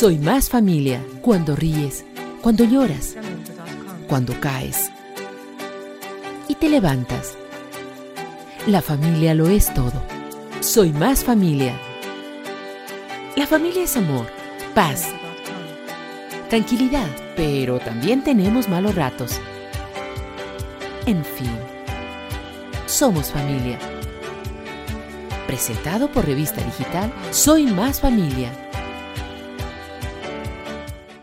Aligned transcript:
Soy 0.00 0.16
más 0.16 0.48
familia 0.48 1.04
cuando 1.20 1.54
ríes, 1.54 2.06
cuando 2.40 2.64
lloras, 2.64 3.16
cuando 4.08 4.32
caes 4.40 4.90
y 6.48 6.54
te 6.54 6.70
levantas. 6.70 7.36
La 8.66 8.80
familia 8.80 9.34
lo 9.34 9.50
es 9.50 9.74
todo. 9.74 9.92
Soy 10.60 10.90
más 10.94 11.22
familia. 11.22 11.78
La 13.36 13.46
familia 13.46 13.82
es 13.82 13.94
amor, 13.98 14.24
paz, 14.74 15.06
tranquilidad, 16.48 17.08
pero 17.36 17.78
también 17.78 18.24
tenemos 18.24 18.70
malos 18.70 18.94
ratos. 18.94 19.38
En 21.04 21.22
fin, 21.26 21.58
somos 22.86 23.30
familia. 23.30 23.78
Presentado 25.46 26.10
por 26.10 26.24
Revista 26.24 26.64
Digital 26.64 27.12
Soy 27.32 27.66
Más 27.66 28.00
Familia. 28.00 28.69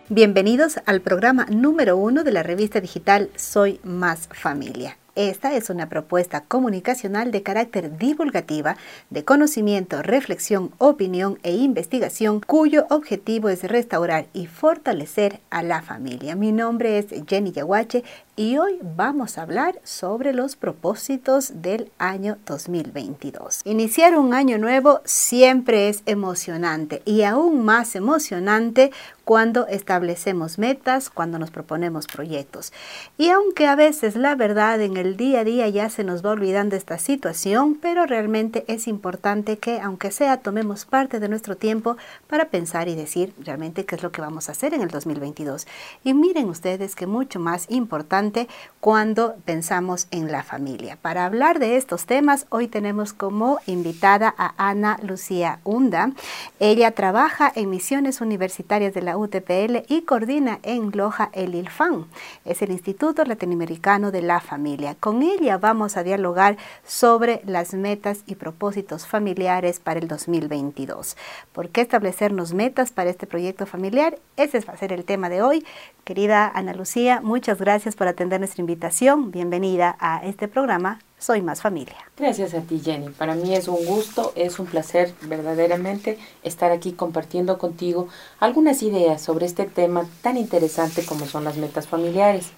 Bienvenidos 0.10 0.80
al 0.86 1.02
programa 1.02 1.48
número 1.50 1.98
uno 1.98 2.24
de 2.24 2.32
la 2.32 2.42
revista 2.42 2.80
digital 2.80 3.30
Soy 3.36 3.82
Más 3.84 4.30
Familia. 4.32 4.98
Esta 5.16 5.54
es 5.54 5.70
una 5.70 5.90
propuesta 5.90 6.42
comunicacional 6.42 7.32
de 7.32 7.42
carácter 7.42 7.98
divulgativa, 7.98 8.78
de 9.10 9.26
conocimiento, 9.26 10.04
reflexión, 10.04 10.72
opinión 10.78 11.40
e 11.44 11.56
investigación, 11.56 12.40
cuyo 12.40 12.86
objetivo 12.90 13.50
es 13.50 13.64
restaurar 13.64 14.28
y 14.32 14.46
fortalecer 14.46 15.42
a 15.50 15.64
la 15.64 15.82
familia. 15.82 16.36
Mi 16.36 16.52
nombre 16.52 17.00
es 17.00 17.08
Jenny 17.28 17.52
Yaguache 17.52 18.04
y 18.36 18.60
hoy 18.60 18.78
vamos 18.96 19.40
a 19.40 19.42
hablar 19.42 19.82
sobre 19.84 20.32
los 20.32 20.56
propósitos 20.56 21.64
del 21.64 21.92
año 21.98 22.38
2022. 22.46 23.62
Iniciar 23.66 24.16
un 24.16 24.36
año 24.36 24.60
nuevo 24.60 25.02
siempre 25.04 25.90
es 25.90 26.04
emocionante 26.06 27.02
y 27.06 27.24
aún 27.24 27.66
más 27.66 27.96
emocionante 27.96 28.92
cuando 29.28 29.68
establecemos 29.68 30.58
metas, 30.58 31.10
cuando 31.10 31.38
nos 31.38 31.52
proponemos 31.52 32.08
proyectos. 32.08 32.72
Y 33.18 33.30
aunque 33.30 33.68
a 33.68 33.76
veces 33.76 34.16
la 34.16 34.36
verdad 34.36 34.80
en 34.80 34.96
el 34.96 35.18
día 35.18 35.42
a 35.42 35.44
día 35.44 35.68
ya 35.68 35.90
se 35.90 36.06
nos 36.06 36.26
va 36.26 36.30
olvidando 36.30 36.78
esta 36.78 36.98
situación, 36.98 37.76
pero 37.76 38.06
realmente 38.06 38.64
es 38.70 38.88
importante 38.88 39.58
que 39.58 39.82
aunque 39.82 40.12
sea 40.12 40.38
tomemos 40.38 40.86
parte 40.86 41.20
de 41.20 41.28
nuestro 41.28 41.58
tiempo 41.58 41.98
para 42.28 42.46
pensar 42.46 42.88
y 42.88 42.96
decir 42.96 43.34
realmente 43.44 43.84
qué 43.86 43.96
es 43.96 44.04
lo 44.04 44.14
que 44.14 44.22
vamos 44.22 44.48
a 44.48 44.54
hacer 44.54 44.74
en 44.74 44.82
el 44.82 44.88
2022. 44.88 45.68
Y 46.06 46.14
miren 46.14 46.48
ustedes 46.48 46.96
que 46.96 47.06
mucho 47.06 47.38
más 47.38 47.66
importante 47.70 48.48
cuando 48.80 49.36
pensamos 49.44 50.08
en 50.12 50.32
la 50.32 50.44
familia. 50.44 50.98
Para 51.02 51.26
hablar 51.26 51.60
de 51.60 51.76
estos 51.76 52.06
temas, 52.06 52.46
hoy 52.48 52.70
tenemos 52.70 53.12
como 53.12 53.60
invitada 53.66 54.34
a 54.38 54.54
Ana 54.70 54.98
Lucía 55.04 55.60
Hunda. 55.66 56.12
Ella 56.62 56.92
trabaja 56.92 57.52
en 57.54 57.70
misiones 57.70 58.22
universitarias 58.22 58.94
de 58.94 59.02
la 59.02 59.17
UTPL 59.18 59.84
y 59.88 60.04
coordina 60.04 60.60
en 60.64 60.92
Loja 60.94 61.30
el 61.34 61.56
ILFAN. 61.56 62.06
Es 62.46 62.62
el 62.62 62.72
Instituto 62.72 63.24
Latinoamericano 63.26 64.12
de 64.12 64.22
la 64.22 64.40
Familia. 64.40 64.96
Con 65.00 65.24
ella 65.24 65.58
vamos 65.58 65.98
a 65.98 66.04
dialogar 66.04 66.58
sobre 66.86 67.42
las 67.46 67.74
metas 67.74 68.24
y 68.26 68.36
propósitos 68.36 69.08
familiares 69.08 69.80
para 69.80 70.00
el 70.00 70.08
2022. 70.08 71.18
¿Por 71.52 71.70
qué 71.70 71.82
establecernos 71.82 72.54
metas 72.54 72.92
para 72.92 73.10
este 73.10 73.28
proyecto 73.28 73.66
familiar? 73.66 74.20
Ese 74.38 74.60
va 74.62 74.74
a 74.74 74.78
ser 74.78 74.94
el 74.94 75.06
tema 75.06 75.30
de 75.30 75.42
hoy. 75.42 75.66
Querida 76.04 76.52
Ana 76.54 76.74
Lucía, 76.74 77.22
muchas 77.22 77.60
gracias 77.60 77.96
por 77.96 78.08
atender 78.08 78.40
nuestra 78.40 78.62
invitación. 78.62 79.32
Bienvenida 79.32 79.98
a 80.00 80.26
este 80.26 80.48
programa 80.48 81.00
Soy 81.20 81.42
Más 81.42 81.62
Familia. 81.62 81.98
Gracias 82.16 82.54
a 82.54 82.62
ti, 82.62 82.80
Jenny. 82.84 83.10
Para 83.10 83.34
mí 83.34 83.56
es 83.56 83.68
un 83.68 83.84
gusto, 83.86 84.34
es 84.36 84.60
un 84.60 84.68
placer 84.68 85.14
verdaderamente 85.24 86.20
estar 86.44 86.72
aquí 86.72 86.92
compartiendo 86.92 87.58
contigo 87.58 88.08
algunas 88.40 88.84
ideas 88.84 89.22
sobre 89.22 89.48
este 89.48 89.66
tema 89.66 90.06
tan 90.22 90.38
interesante 90.38 91.04
como 91.04 91.26
son 91.26 91.44
las 91.44 91.58
metas 91.58 91.88
familiares. 91.88 92.52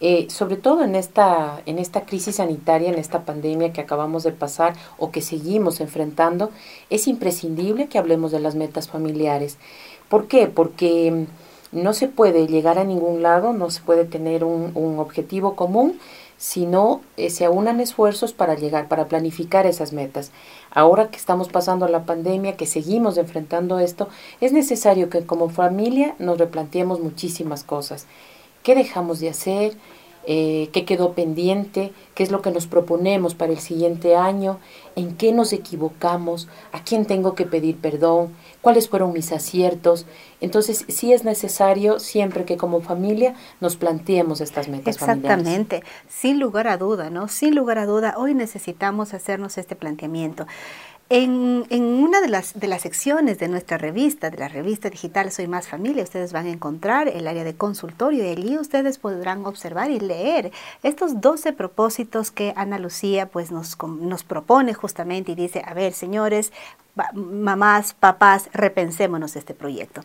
Eh, 0.00 0.28
sobre 0.30 0.56
todo 0.56 0.84
en 0.84 0.94
esta, 0.94 1.60
en 1.66 1.80
esta 1.80 2.06
crisis 2.06 2.36
sanitaria, 2.36 2.88
en 2.88 2.98
esta 2.98 3.24
pandemia 3.24 3.72
que 3.72 3.80
acabamos 3.80 4.22
de 4.22 4.30
pasar 4.30 4.74
o 4.96 5.10
que 5.10 5.20
seguimos 5.20 5.80
enfrentando, 5.80 6.50
es 6.88 7.08
imprescindible 7.08 7.88
que 7.88 7.98
hablemos 7.98 8.30
de 8.30 8.38
las 8.38 8.54
metas 8.54 8.88
familiares. 8.88 9.58
¿Por 10.08 10.28
qué? 10.28 10.46
Porque 10.46 11.26
no 11.72 11.92
se 11.92 12.08
puede 12.08 12.46
llegar 12.46 12.78
a 12.78 12.84
ningún 12.84 13.22
lado, 13.22 13.52
no 13.52 13.70
se 13.70 13.80
puede 13.82 14.04
tener 14.04 14.44
un, 14.44 14.98
objetivo 14.98 15.54
común, 15.54 15.98
sino 16.38 17.02
eh, 17.16 17.30
se 17.30 17.44
aunan 17.44 17.80
esfuerzos 17.80 18.32
para 18.32 18.54
llegar, 18.54 18.88
para 18.88 19.08
planificar 19.08 19.66
esas 19.66 19.92
metas. 19.92 20.30
Ahora 20.70 21.10
que 21.10 21.16
estamos 21.16 21.48
pasando 21.48 21.86
la 21.88 22.04
pandemia, 22.04 22.56
que 22.56 22.66
seguimos 22.66 23.18
enfrentando 23.18 23.80
esto, 23.80 24.08
es 24.40 24.52
necesario 24.52 25.10
que 25.10 25.26
como 25.26 25.50
familia 25.50 26.14
nos 26.18 26.38
replanteemos 26.38 27.00
muchísimas 27.00 27.64
cosas. 27.64 28.06
¿Qué 28.62 28.74
dejamos 28.74 29.18
de 29.18 29.30
hacer? 29.30 29.76
Eh, 30.30 30.68
qué 30.72 30.84
quedó 30.84 31.14
pendiente, 31.14 31.90
qué 32.14 32.22
es 32.22 32.30
lo 32.30 32.42
que 32.42 32.50
nos 32.50 32.66
proponemos 32.66 33.34
para 33.34 33.52
el 33.52 33.58
siguiente 33.58 34.14
año, 34.14 34.58
en 34.94 35.16
qué 35.16 35.32
nos 35.32 35.54
equivocamos, 35.54 36.48
a 36.70 36.84
quién 36.84 37.06
tengo 37.06 37.34
que 37.34 37.46
pedir 37.46 37.78
perdón, 37.78 38.34
cuáles 38.60 38.88
fueron 38.88 39.12
mis 39.12 39.32
aciertos. 39.32 40.06
Entonces, 40.40 40.84
sí 40.88 41.12
es 41.12 41.24
necesario 41.24 41.98
siempre 41.98 42.44
que 42.44 42.56
como 42.56 42.80
familia 42.80 43.34
nos 43.60 43.76
planteemos 43.76 44.40
estas 44.40 44.68
metas 44.68 44.96
Exactamente, 44.96 45.82
sin 46.08 46.38
lugar 46.38 46.68
a 46.68 46.76
duda, 46.76 47.10
¿no? 47.10 47.28
Sin 47.28 47.54
lugar 47.54 47.78
a 47.78 47.86
duda, 47.86 48.14
hoy 48.16 48.34
necesitamos 48.34 49.14
hacernos 49.14 49.58
este 49.58 49.76
planteamiento. 49.76 50.46
En, 51.10 51.64
una 51.70 52.20
de 52.20 52.28
las, 52.28 52.60
de 52.60 52.68
las 52.68 52.82
secciones 52.82 53.38
de 53.38 53.48
nuestra 53.48 53.78
revista, 53.78 54.28
de 54.28 54.36
la 54.36 54.48
revista 54.48 54.90
digital 54.90 55.32
Soy 55.32 55.46
Más 55.46 55.66
Familia, 55.66 56.02
ustedes 56.02 56.34
van 56.34 56.44
a 56.44 56.50
encontrar 56.50 57.08
el 57.08 57.26
área 57.26 57.44
de 57.44 57.54
consultorio 57.54 58.24
y 58.24 58.28
allí 58.28 58.58
ustedes 58.58 58.98
podrán 58.98 59.46
observar 59.46 59.90
y 59.90 60.00
leer 60.00 60.52
estos 60.82 61.22
12 61.22 61.54
propósitos 61.54 62.30
que 62.30 62.52
Ana 62.56 62.78
Lucía 62.78 63.24
pues 63.24 63.50
nos, 63.50 63.78
nos 63.82 64.22
propone 64.22 64.74
justamente 64.74 65.32
y 65.32 65.34
dice, 65.34 65.62
a 65.64 65.72
ver 65.72 65.94
señores, 65.94 66.52
mamás, 67.14 67.94
papás, 67.94 68.48
repensémonos 68.52 69.36
este 69.36 69.54
proyecto. 69.54 70.02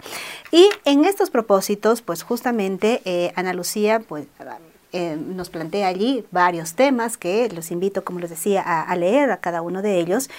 Y 0.51 0.69
en 0.85 1.05
estos 1.05 1.29
propósitos 1.29 2.01
pues 2.01 2.23
justamente 2.23 3.01
eh, 3.05 3.33
Ana 3.35 3.53
Lucía 3.53 3.99
pues 3.99 4.27
eh, 4.93 5.17
nos 5.17 5.49
plantea 5.49 5.87
allí 5.87 6.23
varios 6.29 6.75
temas 6.75 7.17
que 7.17 7.49
los 7.49 7.71
invito, 7.71 8.03
como 8.03 8.19
les 8.19 8.29
decía, 8.29 8.61
a, 8.61 8.95
leer 8.95 9.31
a 9.31 9.37
cada 9.37 9.63
uno 9.63 9.81
de 9.81 9.99
ellos. 9.99 10.29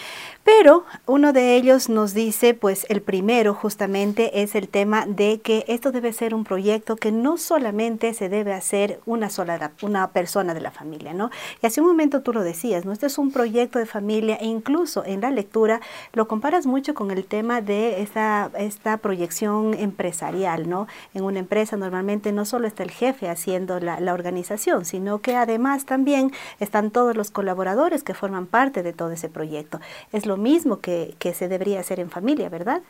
Pero 0.44 0.84
uno 1.06 1.32
de 1.32 1.56
ellos 1.56 1.88
nos 1.88 2.14
dice, 2.14 2.54
pues 2.54 2.86
el 2.88 3.02
primero 3.02 3.54
justamente 3.54 4.42
es 4.42 4.54
el 4.54 4.68
tema 4.68 5.06
de 5.06 5.40
que 5.40 5.64
esto 5.66 5.90
debe 5.90 6.12
ser 6.12 6.34
un 6.34 6.44
proyecto 6.44 6.94
que 6.94 7.10
no 7.10 7.36
solamente 7.36 8.14
se 8.14 8.28
debe 8.28 8.52
hacer 8.52 9.00
una 9.06 9.28
sola 9.28 9.72
una 9.82 10.10
persona 10.12 10.54
de 10.54 10.60
la 10.60 10.70
familia, 10.70 11.14
¿no? 11.14 11.30
Y 11.60 11.66
hace 11.66 11.80
un 11.80 11.88
momento 11.88 12.22
tú 12.22 12.32
lo 12.32 12.44
decías, 12.44 12.84
¿no? 12.84 12.92
Este 12.92 13.06
es 13.06 13.18
un 13.18 13.32
proyecto 13.32 13.80
de 13.80 13.86
familia 13.86 14.36
e 14.36 14.46
incluso 14.46 15.04
en 15.04 15.20
la 15.20 15.32
lectura 15.32 15.80
lo 16.12 16.28
comparas 16.28 16.64
mucho 16.64 16.94
con 16.94 17.10
el 17.10 17.24
tema 17.24 17.60
de 17.60 18.02
esta, 18.02 18.50
esta 18.56 18.98
proyección 18.98 19.74
empresarial, 19.74 20.68
¿no? 20.68 20.86
En 21.12 21.24
una 21.24 21.40
empresa 21.40 21.76
normalmente 21.76 22.30
no 22.30 22.44
solo 22.44 22.68
está 22.68 22.84
el 22.84 22.92
jefe 22.92 23.28
haciendo 23.28 23.80
la, 23.80 23.98
la 23.98 24.14
organización, 24.14 24.43
sino 24.84 25.20
que 25.20 25.36
además 25.36 25.84
también 25.86 26.32
están 26.60 26.90
todos 26.90 27.16
los 27.16 27.30
colaboradores 27.30 28.02
que 28.02 28.14
forman 28.14 28.46
parte 28.46 28.82
de 28.82 28.92
todo 28.92 29.10
ese 29.10 29.28
proyecto. 29.28 29.80
Es 30.12 30.26
lo 30.26 30.36
mismo 30.36 30.80
que, 30.80 31.14
que 31.18 31.34
se 31.34 31.48
debería 31.48 31.80
hacer 31.80 32.00
en 32.00 32.10
familia, 32.10 32.48
¿verdad? 32.48 32.82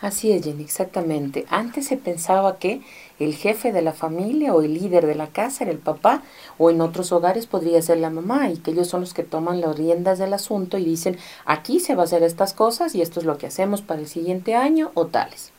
Así 0.00 0.32
es, 0.32 0.42
Jenny, 0.42 0.62
exactamente. 0.62 1.44
Antes 1.50 1.86
se 1.86 1.98
pensaba 1.98 2.58
que 2.58 2.80
el 3.18 3.34
jefe 3.34 3.70
de 3.70 3.82
la 3.82 3.92
familia 3.92 4.54
o 4.54 4.62
el 4.62 4.72
líder 4.72 5.04
de 5.06 5.14
la 5.14 5.26
casa 5.26 5.64
era 5.64 5.72
el 5.72 5.78
papá, 5.78 6.22
o 6.56 6.70
en 6.70 6.80
otros 6.80 7.12
hogares 7.12 7.46
podría 7.46 7.82
ser 7.82 7.98
la 7.98 8.08
mamá, 8.08 8.48
y 8.48 8.56
que 8.56 8.70
ellos 8.70 8.88
son 8.88 9.02
los 9.02 9.12
que 9.12 9.24
toman 9.24 9.60
las 9.60 9.76
riendas 9.76 10.18
del 10.18 10.32
asunto 10.32 10.78
y 10.78 10.84
dicen, 10.84 11.18
aquí 11.44 11.80
se 11.80 11.94
va 11.94 12.02
a 12.02 12.04
hacer 12.04 12.22
estas 12.22 12.54
cosas 12.54 12.94
y 12.94 13.02
esto 13.02 13.20
es 13.20 13.26
lo 13.26 13.36
que 13.36 13.46
hacemos 13.46 13.82
para 13.82 14.00
el 14.00 14.08
siguiente 14.08 14.54
año 14.54 14.90
o 14.94 15.06
tales. 15.06 15.52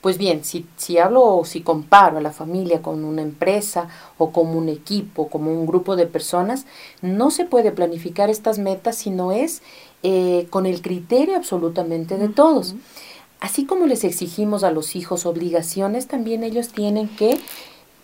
Pues 0.00 0.18
bien, 0.18 0.44
si, 0.44 0.66
si 0.76 0.98
hablo 0.98 1.24
o 1.24 1.44
si 1.44 1.62
comparo 1.62 2.18
a 2.18 2.20
la 2.20 2.32
familia 2.32 2.82
con 2.82 3.04
una 3.04 3.22
empresa 3.22 3.88
o 4.18 4.30
como 4.30 4.52
un 4.52 4.68
equipo, 4.68 5.28
como 5.28 5.50
un 5.50 5.66
grupo 5.66 5.96
de 5.96 6.06
personas, 6.06 6.66
no 7.02 7.30
se 7.30 7.44
puede 7.44 7.72
planificar 7.72 8.30
estas 8.30 8.58
metas 8.58 8.96
si 8.96 9.10
no 9.10 9.32
es 9.32 9.62
eh, 10.02 10.46
con 10.50 10.66
el 10.66 10.82
criterio 10.82 11.36
absolutamente 11.36 12.18
de 12.18 12.28
todos. 12.28 12.74
Así 13.40 13.64
como 13.64 13.86
les 13.86 14.04
exigimos 14.04 14.64
a 14.64 14.70
los 14.70 14.96
hijos 14.96 15.26
obligaciones, 15.26 16.06
también 16.06 16.44
ellos 16.44 16.68
tienen 16.68 17.08
que, 17.08 17.38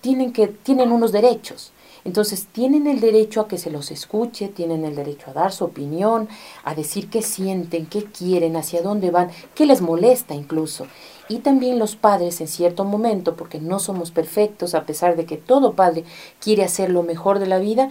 tienen 0.00 0.33
que, 0.33 0.49
tienen 0.49 0.93
unos 0.93 1.12
derechos. 1.12 1.73
Entonces 2.05 2.49
tienen 2.50 2.87
el 2.87 3.00
derecho 3.00 3.41
a 3.41 3.49
que 3.49 3.59
se 3.59 3.71
los 3.71 3.91
escuche, 3.91 4.49
tienen 4.49 4.85
el 4.85 4.97
derecho 4.97 5.31
a 5.31 5.35
dar 5.35 5.53
su 5.53 5.65
opinión, 5.65 6.29
a 6.65 6.75
decir 6.75 7.09
qué 7.09 7.23
sienten, 7.23 7.87
qué 7.87 8.05
quieren, 8.05 8.56
hacia 8.56 8.83
dónde 8.83 9.11
van, 9.11 9.31
qué 9.55 9.67
les 9.67 9.81
molesta 9.81 10.35
incluso. 10.35 10.87
Y 11.32 11.38
también 11.38 11.79
los 11.79 11.96
padres 11.96 12.43
en 12.43 12.46
cierto 12.46 12.84
momento, 12.84 13.37
porque 13.37 13.58
no 13.58 13.79
somos 13.79 14.11
perfectos, 14.11 14.75
a 14.75 14.84
pesar 14.84 15.17
de 15.17 15.25
que 15.25 15.38
todo 15.38 15.73
padre 15.73 16.05
quiere 16.40 16.62
hacer 16.62 16.90
lo 16.90 17.02
mejor 17.02 17.38
de 17.38 17.46
la 17.46 17.58
vida, 17.58 17.88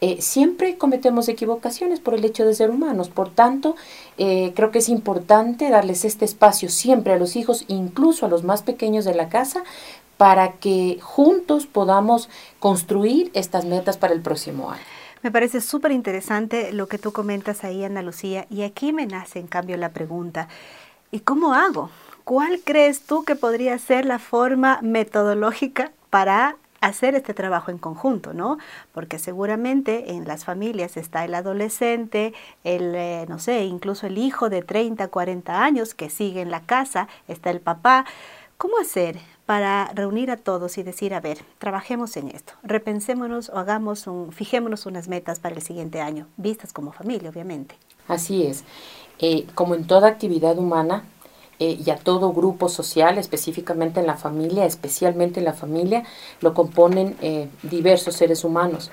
eh, 0.00 0.22
siempre 0.22 0.78
cometemos 0.78 1.28
equivocaciones 1.28 1.98
por 1.98 2.14
el 2.14 2.24
hecho 2.24 2.46
de 2.46 2.54
ser 2.54 2.70
humanos. 2.70 3.08
Por 3.08 3.30
tanto, 3.30 3.74
eh, 4.16 4.52
creo 4.54 4.70
que 4.70 4.78
es 4.78 4.88
importante 4.88 5.70
darles 5.70 6.04
este 6.04 6.24
espacio 6.24 6.68
siempre 6.68 7.12
a 7.12 7.18
los 7.18 7.34
hijos, 7.34 7.64
incluso 7.66 8.26
a 8.26 8.28
los 8.28 8.44
más 8.44 8.62
pequeños 8.62 9.04
de 9.04 9.16
la 9.16 9.28
casa, 9.28 9.64
para 10.16 10.52
que 10.52 11.00
juntos 11.02 11.66
podamos 11.66 12.28
construir 12.60 13.32
estas 13.34 13.64
metas 13.64 13.96
para 13.96 14.14
el 14.14 14.20
próximo 14.20 14.70
año. 14.70 14.84
Me 15.24 15.32
parece 15.32 15.60
súper 15.60 15.90
interesante 15.90 16.72
lo 16.72 16.86
que 16.86 16.98
tú 16.98 17.10
comentas 17.10 17.64
ahí, 17.64 17.82
Ana 17.82 18.02
Lucía, 18.02 18.46
y 18.50 18.62
aquí 18.62 18.92
me 18.92 19.06
nace 19.06 19.40
en 19.40 19.48
cambio 19.48 19.76
la 19.78 19.88
pregunta, 19.88 20.46
¿y 21.10 21.18
cómo 21.18 21.54
hago? 21.54 21.90
¿Cuál 22.24 22.60
crees 22.64 23.02
tú 23.02 23.24
que 23.24 23.36
podría 23.36 23.78
ser 23.78 24.06
la 24.06 24.18
forma 24.18 24.78
metodológica 24.82 25.92
para 26.08 26.56
hacer 26.80 27.14
este 27.14 27.34
trabajo 27.34 27.70
en 27.70 27.78
conjunto, 27.78 28.34
¿no? 28.34 28.58
Porque 28.92 29.18
seguramente 29.18 30.12
en 30.12 30.26
las 30.26 30.44
familias 30.44 30.96
está 30.96 31.24
el 31.24 31.34
adolescente, 31.34 32.34
el, 32.62 32.94
eh, 32.94 33.26
no 33.28 33.38
sé, 33.38 33.64
incluso 33.64 34.06
el 34.06 34.18
hijo 34.18 34.50
de 34.50 34.62
30, 34.62 35.08
40 35.08 35.62
años 35.62 35.94
que 35.94 36.10
sigue 36.10 36.40
en 36.40 36.50
la 36.50 36.60
casa, 36.60 37.08
está 37.28 37.50
el 37.50 37.60
papá. 37.60 38.04
¿Cómo 38.56 38.78
hacer 38.78 39.18
para 39.46 39.90
reunir 39.94 40.30
a 40.30 40.36
todos 40.36 40.78
y 40.78 40.82
decir, 40.82 41.12
a 41.12 41.20
ver, 41.20 41.38
trabajemos 41.58 42.16
en 42.16 42.28
esto, 42.28 42.54
repensémonos 42.62 43.50
o 43.50 43.58
hagamos 43.58 44.06
un, 44.06 44.32
fijémonos 44.32 44.86
unas 44.86 45.08
metas 45.08 45.40
para 45.40 45.54
el 45.54 45.62
siguiente 45.62 46.00
año, 46.00 46.26
vistas 46.36 46.72
como 46.72 46.92
familia, 46.92 47.30
obviamente? 47.30 47.76
Así 48.08 48.46
es. 48.46 48.64
Eh, 49.18 49.46
como 49.54 49.74
en 49.74 49.86
toda 49.86 50.08
actividad 50.08 50.58
humana, 50.58 51.04
eh, 51.58 51.78
y 51.84 51.90
a 51.90 51.96
todo 51.96 52.32
grupo 52.32 52.68
social, 52.68 53.18
específicamente 53.18 54.00
en 54.00 54.06
la 54.06 54.16
familia, 54.16 54.64
especialmente 54.64 55.40
en 55.40 55.44
la 55.44 55.52
familia, 55.52 56.04
lo 56.40 56.54
componen 56.54 57.16
eh, 57.22 57.48
diversos 57.62 58.16
seres 58.16 58.44
humanos. 58.44 58.90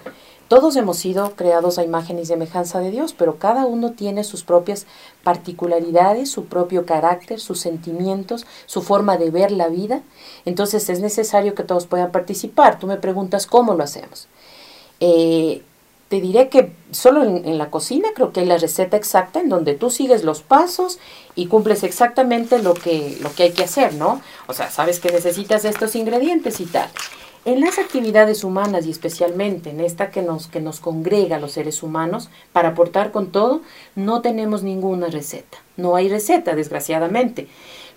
Todos 0.51 0.75
hemos 0.75 0.97
sido 0.97 1.31
creados 1.37 1.77
a 1.77 1.83
imagen 1.85 2.19
y 2.19 2.25
semejanza 2.25 2.79
de 2.79 2.91
Dios, 2.91 3.13
pero 3.13 3.37
cada 3.37 3.65
uno 3.65 3.93
tiene 3.93 4.25
sus 4.25 4.43
propias 4.43 4.85
particularidades, 5.23 6.29
su 6.29 6.47
propio 6.47 6.85
carácter, 6.85 7.39
sus 7.39 7.61
sentimientos, 7.61 8.45
su 8.65 8.81
forma 8.81 9.15
de 9.17 9.31
ver 9.31 9.53
la 9.53 9.69
vida. 9.69 10.01
Entonces 10.43 10.89
es 10.89 10.99
necesario 10.99 11.55
que 11.55 11.63
todos 11.63 11.87
puedan 11.87 12.11
participar. 12.11 12.79
Tú 12.79 12.87
me 12.87 12.97
preguntas 12.97 13.47
cómo 13.47 13.75
lo 13.75 13.83
hacemos. 13.85 14.27
Eh, 14.99 15.63
te 16.11 16.19
diré 16.19 16.49
que 16.49 16.73
solo 16.91 17.23
en, 17.23 17.57
la 17.57 17.69
cocina 17.69 18.09
creo 18.13 18.33
que 18.33 18.41
hay 18.41 18.45
la 18.45 18.57
receta 18.57 18.97
exacta 18.97 19.39
en 19.39 19.47
donde 19.47 19.75
tú 19.75 19.89
sigues 19.89 20.25
los 20.25 20.41
pasos 20.41 20.99
y 21.35 21.47
cumples 21.47 21.83
exactamente 21.83 22.61
lo 22.61 22.73
que, 22.73 23.17
lo 23.21 23.33
que 23.33 23.43
hay 23.43 23.51
que 23.53 23.63
hacer, 23.63 23.93
¿no? 23.93 24.21
O 24.45 24.53
sea, 24.53 24.69
sabes 24.69 24.99
que 24.99 25.09
necesitas 25.09 25.63
estos 25.63 25.95
ingredientes 25.95 26.59
y 26.59 26.65
tal. 26.65 26.89
En 27.45 27.61
las 27.61 27.79
actividades 27.79 28.43
humanas 28.43 28.85
y 28.85 28.91
especialmente 28.91 29.69
en 29.69 29.79
esta 29.79 30.11
que 30.11 30.21
nos, 30.21 30.47
que 30.47 30.59
nos 30.59 30.81
congrega 30.81 31.37
a 31.37 31.39
los 31.39 31.53
seres 31.53 31.81
humanos 31.81 32.29
para 32.51 32.69
aportar 32.69 33.11
con 33.11 33.31
todo, 33.31 33.61
no 33.95 34.21
tenemos 34.21 34.63
ninguna 34.63 35.07
receta. 35.07 35.59
No 35.77 35.95
hay 35.95 36.09
receta, 36.09 36.55
desgraciadamente. 36.55 37.47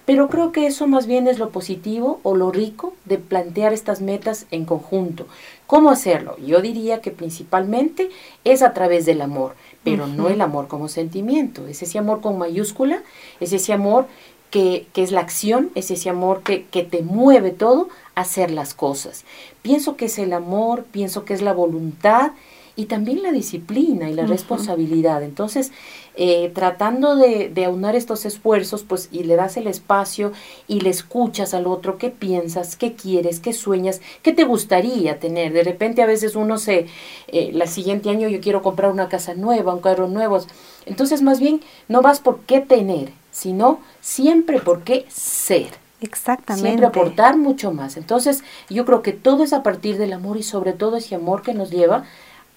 Pero 0.06 0.28
creo 0.28 0.52
que 0.52 0.66
eso 0.66 0.86
más 0.86 1.06
bien 1.06 1.26
es 1.26 1.38
lo 1.38 1.48
positivo 1.48 2.20
o 2.22 2.36
lo 2.36 2.52
rico 2.52 2.94
de 3.06 3.18
plantear 3.18 3.72
estas 3.72 4.02
metas 4.02 4.46
en 4.50 4.66
conjunto. 4.66 5.26
¿Cómo 5.66 5.90
hacerlo? 5.90 6.36
Yo 6.38 6.60
diría 6.60 7.00
que 7.00 7.10
principalmente 7.10 8.10
es 8.44 8.62
a 8.62 8.74
través 8.74 9.06
del 9.06 9.22
amor, 9.22 9.54
pero 9.82 10.06
no 10.06 10.28
el 10.28 10.40
amor 10.40 10.68
como 10.68 10.88
sentimiento, 10.88 11.66
es 11.66 11.82
ese 11.82 11.98
amor 11.98 12.20
con 12.20 12.38
mayúscula, 12.38 13.02
es 13.40 13.52
ese 13.52 13.72
amor 13.72 14.06
que, 14.50 14.86
que 14.92 15.02
es 15.02 15.10
la 15.10 15.20
acción, 15.20 15.70
es 15.74 15.90
ese 15.90 16.10
amor 16.10 16.42
que, 16.42 16.66
que 16.66 16.82
te 16.84 17.02
mueve 17.02 17.50
todo 17.50 17.88
a 18.14 18.20
hacer 18.20 18.50
las 18.50 18.74
cosas. 18.74 19.24
Pienso 19.62 19.96
que 19.96 20.04
es 20.04 20.18
el 20.18 20.32
amor, 20.32 20.84
pienso 20.84 21.24
que 21.24 21.34
es 21.34 21.42
la 21.42 21.54
voluntad 21.54 22.32
y 22.76 22.86
también 22.86 23.22
la 23.22 23.30
disciplina 23.30 24.10
y 24.10 24.14
la 24.14 24.26
responsabilidad. 24.26 25.22
Entonces, 25.22 25.70
eh, 26.16 26.50
tratando 26.54 27.16
de, 27.16 27.48
de, 27.48 27.64
aunar 27.64 27.94
estos 27.94 28.24
esfuerzos, 28.24 28.82
pues, 28.82 29.08
y 29.12 29.24
le 29.24 29.36
das 29.36 29.56
el 29.56 29.66
espacio 29.66 30.32
y 30.66 30.80
le 30.80 30.90
escuchas 30.90 31.54
al 31.54 31.66
otro 31.66 31.98
qué 31.98 32.10
piensas, 32.10 32.76
qué 32.76 32.94
quieres, 32.94 33.40
qué 33.40 33.52
sueñas, 33.52 34.00
qué 34.22 34.32
te 34.32 34.44
gustaría 34.44 35.18
tener. 35.20 35.52
De 35.52 35.62
repente 35.62 36.02
a 36.02 36.06
veces 36.06 36.34
uno 36.36 36.58
se, 36.58 36.86
eh, 37.28 37.50
la 37.52 37.66
siguiente 37.66 38.10
año 38.10 38.28
yo 38.28 38.40
quiero 38.40 38.62
comprar 38.62 38.90
una 38.90 39.08
casa 39.08 39.34
nueva, 39.34 39.74
un 39.74 39.80
carro 39.80 40.08
nuevo. 40.08 40.38
Entonces, 40.86 41.22
más 41.22 41.40
bien, 41.40 41.60
no 41.88 42.02
vas 42.02 42.20
por 42.20 42.40
qué 42.40 42.60
tener, 42.60 43.12
sino 43.30 43.80
siempre 44.00 44.60
por 44.60 44.82
qué 44.82 45.06
ser. 45.08 45.68
Exactamente. 46.00 46.68
Siempre 46.68 46.86
aportar 46.86 47.36
mucho 47.36 47.72
más. 47.72 47.96
Entonces, 47.96 48.44
yo 48.68 48.84
creo 48.84 49.02
que 49.02 49.12
todo 49.12 49.42
es 49.42 49.52
a 49.52 49.62
partir 49.62 49.96
del 49.96 50.12
amor 50.12 50.36
y 50.36 50.42
sobre 50.42 50.72
todo 50.72 50.96
ese 50.96 51.14
amor 51.14 51.42
que 51.42 51.54
nos 51.54 51.70
lleva 51.70 52.04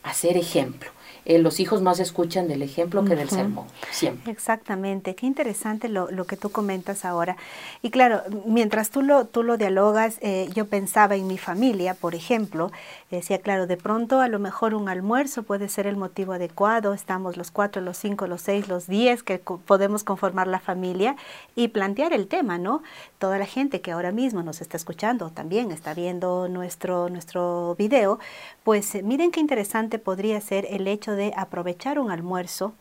hacer 0.09 0.37
ejemplo. 0.37 0.89
Eh, 1.29 1.39
los 1.39 1.59
hijos 1.59 1.81
más 1.81 1.99
escuchan 1.99 2.47
del 2.47 2.61
ejemplo 2.61 3.03
que 3.03 3.17
del 3.17 3.29
sermón, 3.29 3.65
siempre. 3.91 4.31
Exactamente, 4.31 5.13
qué 5.13 5.25
interesante 5.25 5.89
lo, 5.89 6.09
lo, 6.09 6.23
que 6.23 6.37
tú 6.37 6.51
comentas 6.51 7.03
ahora. 7.03 7.35
Y 7.81 7.89
claro, 7.89 8.21
mientras 8.45 8.91
tú 8.91 9.01
lo, 9.01 9.25
tú 9.25 9.43
lo 9.43 9.57
dialogas, 9.57 10.19
eh, 10.21 10.47
yo 10.53 10.67
pensaba 10.67 11.17
en 11.17 11.27
mi 11.27 11.37
familia, 11.37 11.95
por 11.95 12.15
ejemplo, 12.15 12.71
decía, 13.11 13.39
claro, 13.39 13.67
de 13.67 13.75
pronto 13.75 14.21
a 14.21 14.29
lo 14.29 14.39
mejor 14.39 14.73
un 14.73 14.87
almuerzo 14.87 15.43
puede 15.43 15.67
ser 15.67 15.85
el 15.85 15.97
motivo 15.97 16.31
adecuado, 16.31 16.93
estamos 16.93 17.35
los 17.35 17.51
cuatro, 17.51 17.81
los 17.81 17.97
cinco, 17.97 18.25
los 18.27 18.39
seis, 18.39 18.69
los 18.69 18.87
diez 18.87 19.21
que 19.21 19.37
podemos 19.39 20.05
conformar 20.05 20.47
la 20.47 20.61
familia 20.61 21.17
y 21.57 21.67
plantear 21.67 22.13
el 22.13 22.27
tema, 22.29 22.57
¿no? 22.57 22.83
Toda 23.19 23.37
la 23.37 23.45
gente 23.45 23.81
que 23.81 23.91
ahora 23.91 24.13
mismo 24.13 24.43
nos 24.43 24.61
está 24.61 24.77
escuchando, 24.77 25.29
también 25.31 25.71
está 25.71 25.93
viendo 25.93 26.47
nuestro, 26.47 27.09
nuestro 27.09 27.75
video, 27.77 28.17
pues 28.63 28.95
eh, 28.95 29.03
miren 29.03 29.31
qué 29.31 29.41
interesante 29.41 29.99
podría 29.99 30.39
ser 30.39 30.65
el 30.69 30.87
hecho 30.87 31.16
de 31.16 31.16
aprovechar 31.35 31.99
un 31.99 32.11
almuerzo 32.11 32.73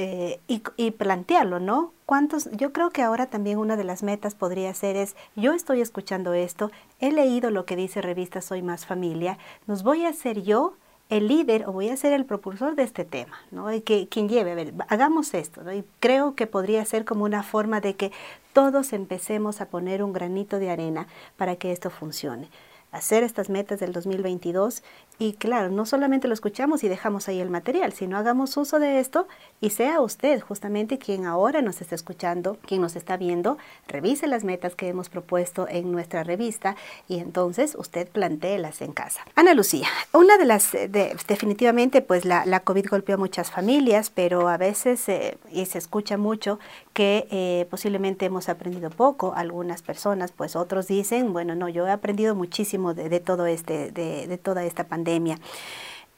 eh, 0.00 0.38
y, 0.46 0.90
plantearlo, 0.92 1.58
¿no? 1.58 1.92
¿Cuántos? 2.06 2.48
Yo 2.52 2.72
creo 2.72 2.90
que 2.90 3.02
ahora 3.02 3.26
también 3.26 3.58
una 3.58 3.76
de 3.76 3.82
las 3.82 4.04
metas 4.04 4.36
podría 4.36 4.72
ser 4.72 4.94
es, 4.94 5.16
yo 5.34 5.52
estoy 5.52 5.80
escuchando 5.80 6.34
esto, 6.34 6.70
he 7.00 7.10
leído 7.10 7.50
lo 7.50 7.64
que 7.64 7.74
dice 7.74 8.00
revista 8.00 8.40
Soy 8.40 8.62
Más 8.62 8.86
Familia, 8.86 9.38
nos 9.66 9.82
voy 9.82 10.04
a 10.04 10.10
hacer 10.10 10.42
yo 10.42 10.74
el 11.08 11.26
líder 11.26 11.66
o 11.66 11.72
voy 11.72 11.88
a 11.88 11.96
ser 11.96 12.12
el 12.12 12.26
propulsor 12.26 12.76
de 12.76 12.84
este 12.84 13.04
tema, 13.04 13.40
¿no? 13.50 13.72
Y 13.72 13.80
que 13.80 14.06
quien 14.06 14.28
lleve, 14.28 14.52
a 14.52 14.54
ver, 14.54 14.72
hagamos 14.88 15.34
esto, 15.34 15.64
¿no? 15.64 15.72
Y 15.72 15.84
creo 15.98 16.36
que 16.36 16.46
podría 16.46 16.84
ser 16.84 17.04
como 17.04 17.24
una 17.24 17.42
forma 17.42 17.80
de 17.80 17.96
que 17.96 18.12
todos 18.52 18.92
empecemos 18.92 19.60
a 19.60 19.66
poner 19.66 20.04
un 20.04 20.12
granito 20.12 20.60
de 20.60 20.70
arena 20.70 21.08
para 21.36 21.56
que 21.56 21.72
esto 21.72 21.90
funcione 21.90 22.48
hacer 22.90 23.22
estas 23.22 23.50
metas 23.50 23.80
del 23.80 23.92
2022 23.92 24.82
y 25.18 25.32
claro, 25.32 25.68
no 25.70 25.84
solamente 25.84 26.28
lo 26.28 26.34
escuchamos 26.34 26.84
y 26.84 26.88
dejamos 26.88 27.28
ahí 27.28 27.40
el 27.40 27.50
material, 27.50 27.92
sino 27.92 28.16
hagamos 28.16 28.56
uso 28.56 28.78
de 28.78 29.00
esto 29.00 29.26
y 29.60 29.70
sea 29.70 30.00
usted 30.00 30.40
justamente 30.40 30.98
quien 30.98 31.26
ahora 31.26 31.60
nos 31.60 31.80
está 31.80 31.96
escuchando, 31.96 32.56
quien 32.64 32.80
nos 32.80 32.96
está 32.96 33.16
viendo, 33.16 33.58
revise 33.88 34.26
las 34.26 34.44
metas 34.44 34.74
que 34.74 34.88
hemos 34.88 35.08
propuesto 35.08 35.66
en 35.68 35.90
nuestra 35.90 36.22
revista 36.22 36.76
y 37.08 37.18
entonces 37.18 37.74
usted 37.76 38.08
plantéelas 38.08 38.80
en 38.80 38.92
casa. 38.92 39.22
Ana 39.34 39.54
Lucía, 39.54 39.88
una 40.12 40.38
de 40.38 40.44
las, 40.44 40.70
definitivamente 40.72 42.00
pues 42.00 42.24
la, 42.24 42.46
la, 42.46 42.60
COVID 42.60 42.86
golpeó 42.88 43.16
a 43.16 43.18
muchas 43.18 43.50
familias, 43.50 44.10
pero 44.10 44.48
a 44.48 44.56
veces, 44.56 45.08
eh, 45.08 45.36
y 45.50 45.66
se 45.66 45.78
escucha 45.78 46.16
mucho, 46.16 46.58
que 46.92 47.26
eh, 47.30 47.66
posiblemente 47.70 48.26
hemos 48.26 48.48
aprendido 48.48 48.90
poco, 48.90 49.32
algunas 49.34 49.82
personas, 49.82 50.32
pues 50.32 50.56
otros 50.56 50.86
dicen, 50.86 51.32
bueno, 51.32 51.54
no, 51.54 51.68
yo 51.68 51.86
he 51.86 51.90
aprendido 51.90 52.34
muchísimo 52.34 52.77
de, 52.94 53.20
todo 53.20 53.46
este, 53.46 53.90
de 53.90 54.38
toda 54.38 54.64
esta 54.64 54.84
pandemia 54.84 55.38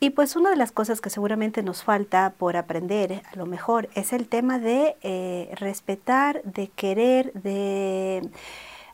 y 0.03 0.11
pues 0.11 0.35
una 0.35 0.49
de 0.49 0.57
las 0.57 0.73
cosas 0.73 1.03
que 1.03 1.11
seguramente 1.11 1.63
nos 1.63 1.85
falta 1.85 2.33
por 2.39 2.57
aprender, 2.57 3.23
a 3.31 3.37
lo 3.37 3.45
mejor, 3.45 3.91
es 3.95 4.15
el 4.15 4.29
tema 4.29 4.59
de 4.59 4.97
eh, 5.03 5.51
respetar, 5.57 6.43
de 6.43 6.69
querer, 6.69 7.35
de 7.35 8.27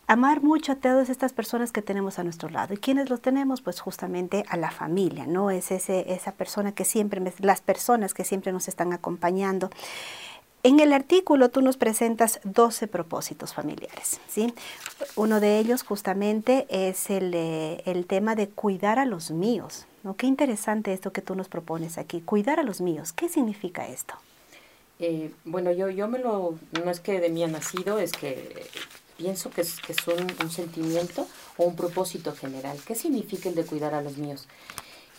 amar 0.08 0.42
mucho 0.42 0.72
a 0.72 0.74
todas 0.74 1.08
estas 1.08 1.32
personas 1.32 1.70
que 1.70 1.80
tenemos 1.80 2.18
a 2.18 2.24
nuestro 2.24 2.48
lado. 2.48 2.74
¿Y 2.74 2.78
quiénes 2.78 3.08
los 3.08 3.20
tenemos? 3.20 3.60
Pues 3.60 3.78
justamente 3.78 4.44
a 4.48 4.56
la 4.56 4.72
familia, 4.72 5.28
¿no? 5.28 5.52
Es 5.52 5.70
ese, 5.70 6.12
esa 6.12 6.32
persona 6.32 6.72
que 6.72 6.84
siempre, 6.84 7.22
las 7.38 7.60
personas 7.60 8.12
que 8.12 8.24
siempre 8.24 8.50
nos 8.50 8.66
están 8.66 8.92
acompañando. 8.92 9.70
En 10.66 10.80
el 10.80 10.92
artículo 10.92 11.48
tú 11.48 11.62
nos 11.62 11.76
presentas 11.76 12.40
12 12.42 12.88
propósitos 12.88 13.54
familiares. 13.54 14.18
¿sí? 14.26 14.52
Uno 15.14 15.38
de 15.38 15.60
ellos 15.60 15.84
justamente 15.84 16.66
es 16.68 17.08
el, 17.08 17.34
el 17.34 18.04
tema 18.06 18.34
de 18.34 18.48
cuidar 18.48 18.98
a 18.98 19.04
los 19.04 19.30
míos. 19.30 19.86
¿no? 20.02 20.16
Qué 20.16 20.26
interesante 20.26 20.92
esto 20.92 21.12
que 21.12 21.22
tú 21.22 21.36
nos 21.36 21.46
propones 21.46 21.98
aquí, 21.98 22.20
cuidar 22.20 22.58
a 22.58 22.64
los 22.64 22.80
míos. 22.80 23.12
¿Qué 23.12 23.28
significa 23.28 23.86
esto? 23.86 24.14
Eh, 24.98 25.30
bueno, 25.44 25.70
yo, 25.70 25.88
yo 25.88 26.08
me 26.08 26.18
lo, 26.18 26.58
no 26.82 26.90
es 26.90 26.98
que 26.98 27.20
de 27.20 27.28
mí 27.28 27.44
ha 27.44 27.46
nacido, 27.46 28.00
es 28.00 28.10
que 28.10 28.66
pienso 29.16 29.50
que 29.50 29.60
es, 29.60 29.80
que 29.80 29.92
es 29.92 30.08
un, 30.08 30.26
un 30.42 30.50
sentimiento 30.50 31.28
o 31.58 31.64
un 31.66 31.76
propósito 31.76 32.32
general. 32.32 32.76
¿Qué 32.84 32.96
significa 32.96 33.48
el 33.48 33.54
de 33.54 33.64
cuidar 33.64 33.94
a 33.94 34.02
los 34.02 34.16
míos? 34.16 34.48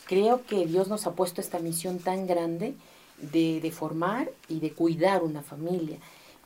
Creo 0.07 0.45
que 0.45 0.65
Dios 0.65 0.89
nos 0.89 1.07
ha 1.07 1.13
puesto 1.13 1.39
esta 1.39 1.59
misión 1.59 1.99
tan 1.99 2.27
grande 2.27 2.75
de, 3.17 3.59
de, 3.61 3.71
formar 3.71 4.31
y 4.47 4.59
de 4.59 4.73
cuidar 4.73 5.23
una 5.23 5.41
familia. 5.41 5.97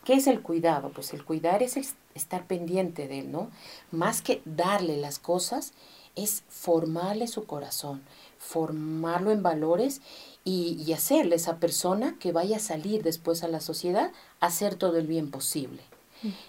¿Qué 0.03 0.13
es 0.13 0.27
el 0.27 0.41
cuidado? 0.41 0.89
Pues 0.89 1.13
el 1.13 1.23
cuidar 1.23 1.61
es 1.61 1.77
estar 2.15 2.45
pendiente 2.47 3.07
de 3.07 3.19
él, 3.19 3.31
¿no? 3.31 3.49
Más 3.91 4.21
que 4.21 4.41
darle 4.45 4.97
las 4.97 5.19
cosas, 5.19 5.73
es 6.15 6.43
formarle 6.49 7.27
su 7.27 7.45
corazón, 7.45 8.01
formarlo 8.37 9.31
en 9.31 9.43
valores 9.43 10.01
y, 10.43 10.81
y 10.85 10.93
hacerle 10.93 11.35
esa 11.35 11.57
persona 11.57 12.17
que 12.19 12.31
vaya 12.31 12.57
a 12.57 12.59
salir 12.59 13.03
después 13.03 13.43
a 13.43 13.47
la 13.47 13.61
sociedad 13.61 14.11
hacer 14.39 14.75
todo 14.75 14.97
el 14.97 15.07
bien 15.07 15.31
posible. 15.31 15.81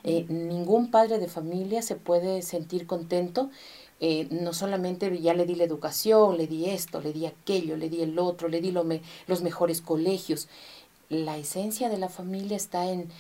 Eh, 0.05 0.27
ningún 0.29 0.91
padre 0.91 1.19
de 1.19 1.29
familia 1.29 1.83
se 1.83 1.97
puede 1.97 2.43
sentir 2.43 2.87
contento 2.87 3.51
eh, 4.05 4.27
no 4.33 4.53
solamente 4.53 5.17
ya 5.21 5.33
le 5.33 5.47
di 5.47 5.55
la 5.55 5.63
educación, 5.63 6.37
le 6.37 6.49
di 6.49 6.69
esto, 6.69 7.01
le 7.01 7.13
di 7.13 7.25
aquello, 7.25 7.77
le 7.77 7.89
di 7.89 8.03
el 8.03 8.19
otro, 8.19 8.49
le 8.49 8.61
di 8.61 8.73
lo 8.73 8.85
los 9.29 9.43
mejores 9.43 9.81
colegios. 9.81 10.49
La 11.09 11.39
esencia 11.39 11.89
de 11.89 11.99
la 11.99 12.09
familia 12.09 12.57
está 12.57 12.91
en, 12.91 13.11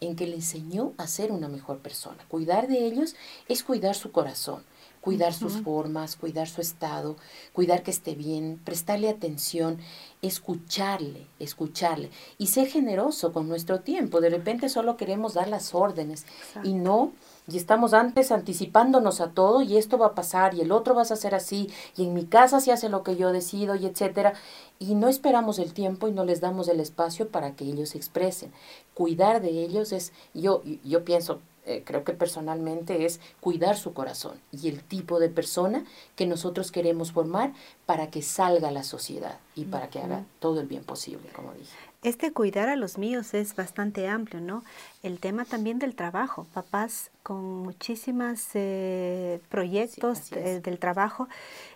en 0.00 0.16
que 0.16 0.26
le 0.26 0.34
enseñó 0.34 0.94
a 0.96 1.06
ser 1.06 1.30
una 1.30 1.48
mejor 1.48 1.78
persona. 1.78 2.24
Cuidar 2.26 2.66
de 2.66 2.86
ellos 2.86 3.14
es 3.48 3.62
cuidar 3.62 3.94
su 3.94 4.10
corazón, 4.10 4.64
cuidar 5.00 5.32
sus 5.32 5.62
formas, 5.62 6.16
cuidar 6.16 6.48
su 6.48 6.60
estado, 6.60 7.14
cuidar 7.52 7.84
que 7.84 7.92
esté 7.92 8.16
bien, 8.16 8.60
prestarle 8.64 9.10
atención, 9.10 9.78
escucharle, 10.22 11.28
escucharle 11.38 12.10
y 12.38 12.48
ser 12.48 12.66
generoso 12.66 13.32
con 13.32 13.46
nuestro 13.46 13.78
tiempo. 13.78 14.20
De 14.20 14.30
repente 14.30 14.68
solo 14.68 14.96
queremos 14.96 15.34
dar 15.34 15.46
las 15.46 15.72
órdenes 15.72 16.26
y 16.64 16.74
no 16.74 17.12
y 17.48 17.56
estamos 17.56 17.92
antes 17.92 18.30
anticipándonos 18.30 19.20
a 19.20 19.30
todo 19.30 19.62
y 19.62 19.76
esto 19.76 19.98
va 19.98 20.08
a 20.08 20.14
pasar 20.14 20.54
y 20.54 20.60
el 20.60 20.72
otro 20.72 20.94
vas 20.94 21.10
a 21.10 21.14
hacer 21.14 21.34
así 21.34 21.70
y 21.96 22.04
en 22.04 22.14
mi 22.14 22.24
casa 22.24 22.60
se 22.60 22.72
hace 22.72 22.88
lo 22.88 23.02
que 23.02 23.16
yo 23.16 23.32
decido 23.32 23.74
y 23.74 23.86
etcétera 23.86 24.34
y 24.78 24.94
no 24.94 25.08
esperamos 25.08 25.58
el 25.58 25.72
tiempo 25.72 26.08
y 26.08 26.12
no 26.12 26.24
les 26.24 26.40
damos 26.40 26.68
el 26.68 26.80
espacio 26.80 27.28
para 27.28 27.54
que 27.54 27.64
ellos 27.64 27.90
se 27.90 27.98
expresen. 27.98 28.52
Cuidar 28.94 29.42
de 29.42 29.50
ellos 29.50 29.92
es 29.92 30.12
yo 30.34 30.62
yo 30.84 31.04
pienso 31.04 31.40
eh, 31.64 31.82
creo 31.84 32.02
que 32.02 32.12
personalmente 32.12 33.04
es 33.04 33.20
cuidar 33.40 33.76
su 33.76 33.92
corazón 33.92 34.40
y 34.50 34.68
el 34.68 34.82
tipo 34.82 35.20
de 35.20 35.28
persona 35.28 35.84
que 36.16 36.26
nosotros 36.26 36.72
queremos 36.72 37.12
formar 37.12 37.52
para 37.86 38.10
que 38.10 38.20
salga 38.20 38.68
a 38.68 38.72
la 38.72 38.82
sociedad 38.82 39.38
y 39.54 39.64
para 39.64 39.88
que 39.88 40.00
haga 40.00 40.24
todo 40.40 40.60
el 40.60 40.66
bien 40.66 40.84
posible, 40.84 41.28
como 41.34 41.52
dije. 41.52 41.76
Este 42.02 42.32
cuidar 42.32 42.68
a 42.68 42.74
los 42.74 42.98
míos 42.98 43.32
es 43.32 43.54
bastante 43.54 44.08
amplio, 44.08 44.40
¿no? 44.40 44.64
El 45.04 45.20
tema 45.20 45.44
también 45.44 45.78
del 45.78 45.94
trabajo, 45.94 46.48
papás 46.52 47.12
con 47.22 47.62
muchísimos 47.62 48.40
eh, 48.54 49.40
proyectos 49.48 50.30
del 50.30 50.78
trabajo 50.80 51.28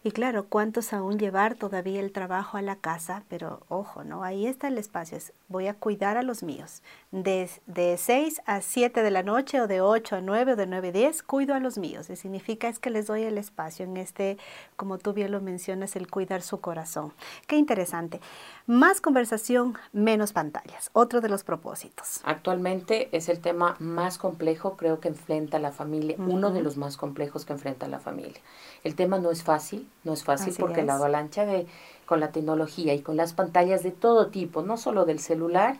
y 0.03 0.11
claro, 0.11 0.47
cuántos 0.49 0.93
aún 0.93 1.19
llevar 1.19 1.55
todavía 1.55 2.01
el 2.01 2.11
trabajo 2.11 2.57
a 2.57 2.63
la 2.63 2.75
casa, 2.75 3.23
pero 3.29 3.63
ojo, 3.69 4.03
¿no? 4.03 4.25
Ahí 4.25 4.47
está 4.47 4.67
el 4.67 4.79
espacio, 4.79 5.19
voy 5.49 5.69
a 5.69 5.75
cuidar 5.75 6.17
a 6.17 6.25
los 6.25 6.43
míos. 6.43 6.83
De, 7.13 7.49
de 7.67 7.97
6 7.97 8.43
a 8.47 8.61
7 8.61 9.03
de 9.03 9.11
la 9.13 9.23
noche 9.23 9.61
o 9.61 9.69
de 9.69 9.81
8 9.81 10.17
a 10.17 10.21
9 10.21 10.53
o 10.53 10.57
de 10.57 10.67
9 10.67 10.89
a 10.89 10.93
10, 10.93 11.23
cuido 11.23 11.55
a 11.55 11.61
los 11.61 11.79
míos. 11.79 12.11
Y 12.11 12.17
significa 12.17 12.69
es 12.69 12.81
que 12.81 12.91
les 12.91 13.07
doy 13.07 13.23
el 13.23 13.39
espacio 13.39 13.85
en 13.85 13.97
este, 13.97 14.39
como 14.75 14.99
tú 14.99 15.13
bien 15.13 15.31
lo 15.31 15.41
mencionas, 15.41 15.95
el 15.95 16.11
cuidar 16.11 16.43
su 16.43 16.61
corazón. 16.61 17.13
Qué 17.47 17.57
interesante. 17.67 18.21
Más 18.67 19.01
conversación, 19.01 19.77
menos 19.93 20.33
pantallas. 20.33 20.91
Otro 20.93 21.21
de 21.21 21.29
los 21.29 21.43
propósitos. 21.43 22.21
Actualmente 22.23 23.09
es 23.11 23.29
el 23.29 23.41
tema 23.41 23.75
más 23.81 24.19
complejo, 24.19 24.77
creo 24.77 25.01
que 25.01 25.09
enfrenta 25.09 25.59
la 25.59 25.73
familia, 25.73 26.15
uno 26.19 26.53
de 26.53 26.63
los 26.63 26.77
más 26.77 26.97
complejos 26.97 27.45
que 27.45 27.55
enfrenta 27.55 27.89
la 27.89 27.99
familia. 27.99 28.41
El 28.85 28.95
tema 28.95 29.19
no 29.19 29.33
es 29.33 29.43
fácil, 29.43 29.89
no 30.05 30.13
es 30.13 30.23
fácil 30.23 30.55
porque 30.57 30.85
la 30.85 30.95
avalancha 30.95 31.45
de 31.45 31.67
con 32.07 32.21
la 32.21 32.31
tecnología 32.31 32.95
y 32.95 33.01
con 33.01 33.17
las 33.17 33.33
pantallas 33.33 33.83
de 33.83 33.91
todo 33.91 34.29
tipo, 34.29 34.63
no 34.63 34.77
solo 34.77 35.05
del 35.05 35.19
celular, 35.19 35.77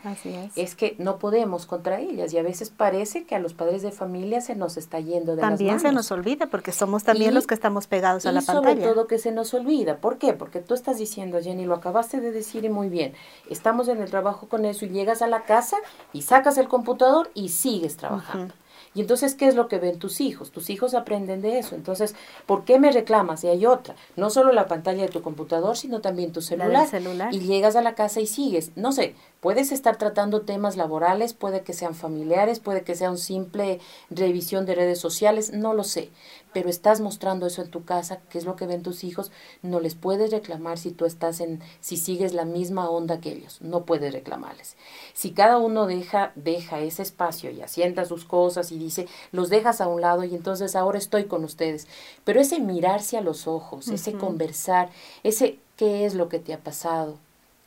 es. 0.57 0.75
que 0.75 0.97
no 0.99 1.19
podemos 1.19 1.67
contra 1.67 2.01
ellas 2.01 2.33
y 2.33 2.39
a 2.39 2.43
veces 2.43 2.71
parece 2.71 3.25
que 3.25 3.37
a 3.37 3.39
los 3.39 3.55
padres 3.55 3.83
de 3.83 3.93
familia 3.93 4.41
se 4.41 4.57
nos 4.57 4.77
está 4.77 4.99
yendo 4.99 5.37
de 5.37 5.41
también 5.41 5.75
las 5.75 5.85
manos. 5.85 6.07
se 6.07 6.11
nos 6.11 6.19
olvida 6.19 6.49
porque 6.49 6.73
somos 6.73 7.05
también 7.05 7.33
los 7.33 7.47
que 7.47 7.55
estamos 7.55 7.87
pegados 7.87 8.27
a 8.27 8.33
la 8.33 8.43
pantalla. 8.43 8.75
sobre 8.75 8.93
todo 8.93 9.07
que 9.07 9.19
se 9.19 9.31
nos 9.31 9.55
olvida. 9.55 9.99
¿Por 9.99 10.19
qué? 10.19 10.33
Porque 10.33 10.61
tú 10.61 10.75
estás 10.75 10.99
diciendo, 10.99 11.39
Jenny, 11.41 11.65
lo 11.65 11.75
acabaste 11.75 12.21
de 12.21 12.33
decir 12.33 12.65
y 12.65 12.71
muy 12.71 12.89
bien. 12.89 13.15
Estamos 13.49 13.87
en 13.89 14.03
el 14.03 14.11
trabajo 14.11 14.49
con 14.49 14.65
eso 14.65 14.85
y 14.85 14.89
llegas 14.89 15.23
a 15.23 15.29
la 15.29 15.45
casa 15.45 15.77
y 16.13 16.23
sacas 16.23 16.59
el 16.59 16.67
computador 16.67 17.31
y 17.35 17.51
sigues 17.51 17.97
trabajando. 17.97 18.53
Y 18.97 19.03
entonces, 19.03 19.35
¿qué 19.35 19.47
es 19.47 19.55
lo 19.55 19.69
que 19.69 19.79
ven 19.79 19.99
tus 19.99 20.23
hijos? 20.23 20.51
Tus 20.51 20.71
hijos 20.71 20.95
aprenden 20.95 21.43
de 21.43 21.59
eso. 21.59 21.75
Entonces, 21.75 22.15
¿por 22.47 22.65
qué 22.65 22.79
me 22.79 22.91
reclamas? 22.91 23.45
Y 23.45 23.49
hay 23.49 23.67
otra. 23.67 23.95
No 24.17 24.31
solo 24.31 24.53
la 24.53 24.69
pantalla 24.69 25.03
de 25.03 25.09
tu 25.09 25.21
computador, 25.21 25.77
sino 25.77 26.01
también 26.01 26.33
tu 26.33 26.41
celular. 26.41 26.89
celular. 26.89 27.33
Y 27.35 27.41
llegas 27.41 27.77
a 27.77 27.83
la 27.83 27.95
casa 27.95 28.21
y 28.23 28.27
sigues. 28.27 28.73
No 28.75 28.93
sé, 28.93 29.15
puedes 29.41 29.71
estar 29.71 29.97
tratando 29.99 30.41
temas 30.41 30.79
laborales, 30.79 31.35
puede 31.35 31.61
que 31.61 31.75
sean 31.75 31.95
familiares, 31.95 32.59
puede 32.59 32.85
que 32.85 32.95
sea 32.95 33.11
un 33.11 33.19
simple 33.19 33.81
revisión 34.09 34.65
de 34.65 34.75
redes 34.75 34.99
sociales, 34.99 35.53
no 35.53 35.75
lo 35.75 35.85
sé 35.85 36.11
pero 36.57 36.71
estás 36.71 37.03
mostrando 37.03 37.47
eso 37.47 37.61
en 37.61 37.69
tu 37.69 37.85
casa, 37.85 38.21
que 38.31 38.39
es 38.39 38.47
lo 38.47 38.57
que 38.57 38.65
ven 38.65 38.83
tus 38.83 39.05
hijos, 39.05 39.31
no 39.61 39.79
les 39.79 39.95
puedes 39.95 40.31
reclamar 40.31 40.79
si 40.79 40.91
tú 40.91 41.05
estás 41.05 41.41
en, 41.43 41.61
si 41.81 41.99
sigues 41.99 42.33
la 42.33 42.47
misma 42.47 42.89
onda 42.89 43.21
que 43.21 43.33
ellos, 43.33 43.61
no 43.61 43.85
puedes 43.85 44.11
reclamarles. 44.15 44.75
Si 45.13 45.33
cada 45.33 45.59
uno 45.59 45.85
deja, 45.87 46.33
deja 46.35 46.81
ese 46.81 47.03
espacio 47.03 47.51
y 47.51 47.61
asienta 47.61 48.07
sus 48.07 48.25
cosas 48.25 48.73
y 48.73 48.79
dice, 48.79 49.07
los 49.33 49.51
dejas 49.51 49.83
a 49.83 49.89
un 49.89 50.01
lado 50.01 50.25
y 50.25 50.35
entonces 50.35 50.77
ahora 50.77 50.97
estoy 50.97 51.27
con 51.27 51.45
ustedes, 51.45 51.89
pero 52.25 52.41
ese 52.41 52.59
mirarse 52.59 53.19
a 53.19 53.21
los 53.21 53.47
ojos, 53.47 53.89
ese 53.89 54.15
conversar, 54.15 54.89
ese 55.25 55.59
qué 55.77 56.07
es 56.07 56.15
lo 56.15 56.31
que 56.31 56.39
te 56.39 56.55
ha 56.55 56.65
pasado, 56.65 57.19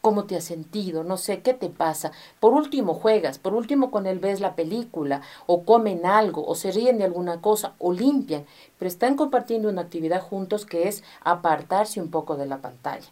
cómo 0.01 0.25
te 0.25 0.35
has 0.35 0.43
sentido, 0.43 1.03
no 1.03 1.17
sé, 1.17 1.41
qué 1.41 1.53
te 1.53 1.69
pasa. 1.69 2.11
Por 2.39 2.53
último 2.53 2.93
juegas, 2.93 3.39
por 3.39 3.53
último 3.53 3.91
con 3.91 4.05
él 4.05 4.19
ves 4.19 4.39
la 4.39 4.55
película, 4.55 5.21
o 5.45 5.63
comen 5.63 6.05
algo, 6.05 6.45
o 6.45 6.55
se 6.55 6.71
ríen 6.71 6.97
de 6.97 7.05
alguna 7.05 7.41
cosa, 7.41 7.73
o 7.79 7.93
limpian, 7.93 8.45
pero 8.77 8.87
están 8.87 9.15
compartiendo 9.15 9.69
una 9.69 9.81
actividad 9.81 10.21
juntos 10.21 10.65
que 10.65 10.87
es 10.87 11.03
apartarse 11.21 12.01
un 12.01 12.11
poco 12.11 12.37
de 12.37 12.45
la 12.45 12.61
pantalla. 12.61 13.07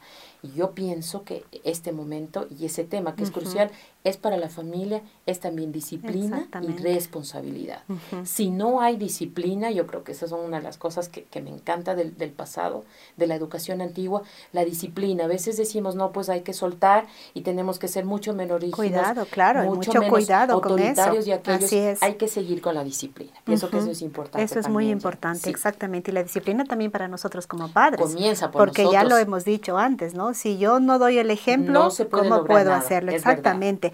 Y 0.47 0.57
yo 0.57 0.71
pienso 0.71 1.23
que 1.23 1.45
este 1.63 1.91
momento 1.91 2.47
y 2.49 2.65
ese 2.65 2.83
tema 2.83 3.15
que 3.15 3.23
es 3.23 3.31
crucial 3.31 3.71
es 4.03 4.17
para 4.17 4.37
la 4.37 4.49
familia, 4.49 5.01
es 5.25 5.39
también 5.39 5.71
disciplina 5.71 6.47
y 6.61 6.67
responsabilidad. 6.77 7.83
Si 8.23 8.49
no 8.49 8.79
hay 8.81 8.95
disciplina, 8.95 9.71
yo 9.71 9.85
creo 9.85 10.03
que 10.03 10.13
esas 10.13 10.29
son 10.29 10.39
una 10.41 10.57
de 10.57 10.63
las 10.63 10.77
cosas 10.77 11.09
que, 11.09 11.25
me 11.41 11.49
encanta 11.49 11.93
del, 11.95 12.31
pasado, 12.31 12.83
de 13.17 13.27
la 13.27 13.35
educación 13.35 13.81
antigua, 13.81 14.23
la 14.53 14.65
disciplina. 14.65 15.25
A 15.25 15.27
veces 15.27 15.57
decimos, 15.57 15.95
no, 15.95 16.11
pues 16.11 16.29
hay 16.29 16.41
que 16.41 16.53
soltar 16.53 17.07
y 17.33 17.41
tenemos 17.41 17.79
que 17.79 17.87
ser 17.87 18.05
mucho 18.05 18.33
menos 18.33 18.61
rígidos. 18.61 18.77
Cuidado, 18.77 19.25
claro, 19.29 19.63
mucho, 19.63 19.93
menos 19.93 20.09
cuidado 20.09 20.53
autoritarios 20.53 21.05
con 21.05 21.17
eso. 21.17 21.29
y 21.29 21.31
aquellos. 21.31 22.01
Hay 22.01 22.15
que 22.15 22.27
seguir 22.27 22.61
con 22.61 22.75
la 22.75 22.83
disciplina. 22.83 23.33
Pienso 23.43 23.69
que 23.69 23.77
eso 23.77 23.91
es 23.91 24.01
importante. 24.01 24.43
Eso 24.43 24.59
es 24.59 24.69
muy 24.69 24.89
importante, 24.89 25.49
exactamente. 25.49 26.11
Y 26.11 26.13
la 26.13 26.23
disciplina 26.23 26.63
también 26.63 26.91
para 26.91 27.07
nosotros 27.07 27.45
como 27.45 27.69
padres. 27.69 28.01
Comienza 28.01 28.51
por 28.51 28.65
Porque 28.65 28.87
ya 28.91 29.03
lo 29.03 29.17
hemos 29.17 29.43
dicho 29.43 29.77
antes, 29.77 30.13
¿no? 30.13 30.33
Si 30.37 30.57
yo 30.57 30.79
no 30.79 30.99
doy 30.99 31.17
el 31.17 31.31
ejemplo, 31.31 31.89
¿cómo 32.11 32.45
puedo 32.45 32.73
hacerlo? 32.73 33.11
Exactamente. 33.11 33.91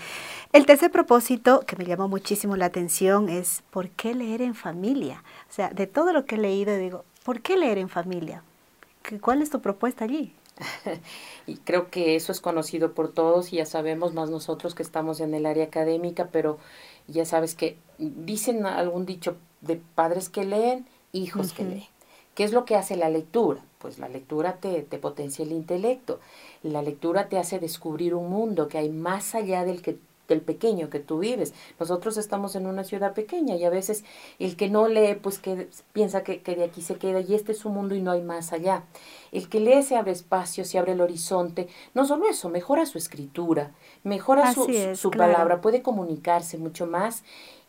El 0.51 0.65
tercer 0.65 0.91
propósito 0.91 1.62
que 1.65 1.75
me 1.75 1.85
llamó 1.85 2.07
muchísimo 2.07 2.55
la 2.57 2.65
atención 2.65 3.29
es 3.29 3.63
¿por 3.71 3.89
qué 3.89 4.13
leer 4.13 4.41
en 4.41 4.53
familia? 4.53 5.23
O 5.50 5.53
sea, 5.53 5.69
de 5.69 5.88
todo 5.88 6.13
lo 6.13 6.25
que 6.25 6.35
he 6.35 6.38
leído 6.38 6.77
digo, 6.77 7.05
¿por 7.23 7.41
qué 7.41 7.57
leer 7.57 7.77
en 7.77 7.89
familia? 7.89 8.43
¿Cuál 9.21 9.41
es 9.41 9.50
tu 9.50 9.62
propuesta 9.62 10.05
allí? 10.05 10.33
y 11.47 11.55
creo 11.57 11.89
que 11.89 12.15
eso 12.15 12.31
es 12.31 12.41
conocido 12.41 12.93
por 12.93 13.12
todos 13.12 13.53
y 13.53 13.57
ya 13.57 13.65
sabemos 13.65 14.13
más 14.13 14.29
nosotros 14.29 14.75
que 14.75 14.83
estamos 14.83 15.19
en 15.19 15.33
el 15.33 15.45
área 15.45 15.65
académica, 15.65 16.29
pero 16.31 16.59
ya 17.07 17.25
sabes 17.25 17.55
que 17.55 17.77
dicen 17.97 18.65
algún 18.65 19.05
dicho 19.05 19.38
de 19.62 19.81
padres 19.95 20.29
que 20.29 20.45
leen, 20.45 20.85
hijos 21.12 21.53
que 21.53 21.63
leen. 21.63 21.92
¿Qué 22.35 22.43
es 22.43 22.53
lo 22.53 22.65
que 22.65 22.75
hace 22.75 22.95
la 22.95 23.09
lectura? 23.09 23.61
Pues 23.79 23.99
la 23.99 24.09
lectura 24.09 24.57
te, 24.57 24.81
te 24.81 24.97
potencia 24.97 25.43
el 25.43 25.51
intelecto. 25.51 26.19
La 26.63 26.81
lectura 26.81 27.29
te 27.29 27.37
hace 27.37 27.59
descubrir 27.59 28.15
un 28.15 28.29
mundo 28.29 28.67
que 28.67 28.77
hay 28.77 28.89
más 28.89 29.35
allá 29.35 29.65
del 29.65 29.81
que 29.81 29.97
del 30.27 30.41
pequeño 30.41 30.89
que 30.89 30.99
tú 30.99 31.19
vives. 31.19 31.53
Nosotros 31.79 32.17
estamos 32.17 32.55
en 32.55 32.65
una 32.65 32.83
ciudad 32.83 33.13
pequeña 33.13 33.55
y 33.55 33.65
a 33.65 33.69
veces 33.69 34.03
el 34.39 34.55
que 34.55 34.69
no 34.69 34.87
lee, 34.87 35.15
pues 35.21 35.39
que 35.39 35.69
piensa 35.91 36.23
que, 36.23 36.39
de 36.39 36.63
aquí 36.63 36.81
se 36.81 36.95
queda 36.95 37.19
y 37.21 37.35
este 37.35 37.51
es 37.51 37.59
su 37.59 37.69
mundo 37.69 37.95
y 37.95 38.01
no 38.01 38.11
hay 38.11 38.21
más 38.21 38.53
allá. 38.53 38.83
El 39.31 39.49
que 39.49 39.59
lee 39.59 39.83
se 39.83 39.95
abre 39.95 40.11
espacio, 40.11 40.65
se 40.65 40.79
abre 40.79 40.93
el 40.93 41.01
horizonte. 41.01 41.67
No 41.93 42.05
solo 42.05 42.27
eso, 42.27 42.49
mejora 42.49 42.85
su 42.85 42.97
escritura, 42.97 43.71
mejora 44.03 44.53
su, 44.53 44.67
su 44.95 45.11
palabra, 45.11 45.61
puede 45.61 45.81
comunicarse 45.81 46.57
mucho 46.57 46.87
más 46.87 47.23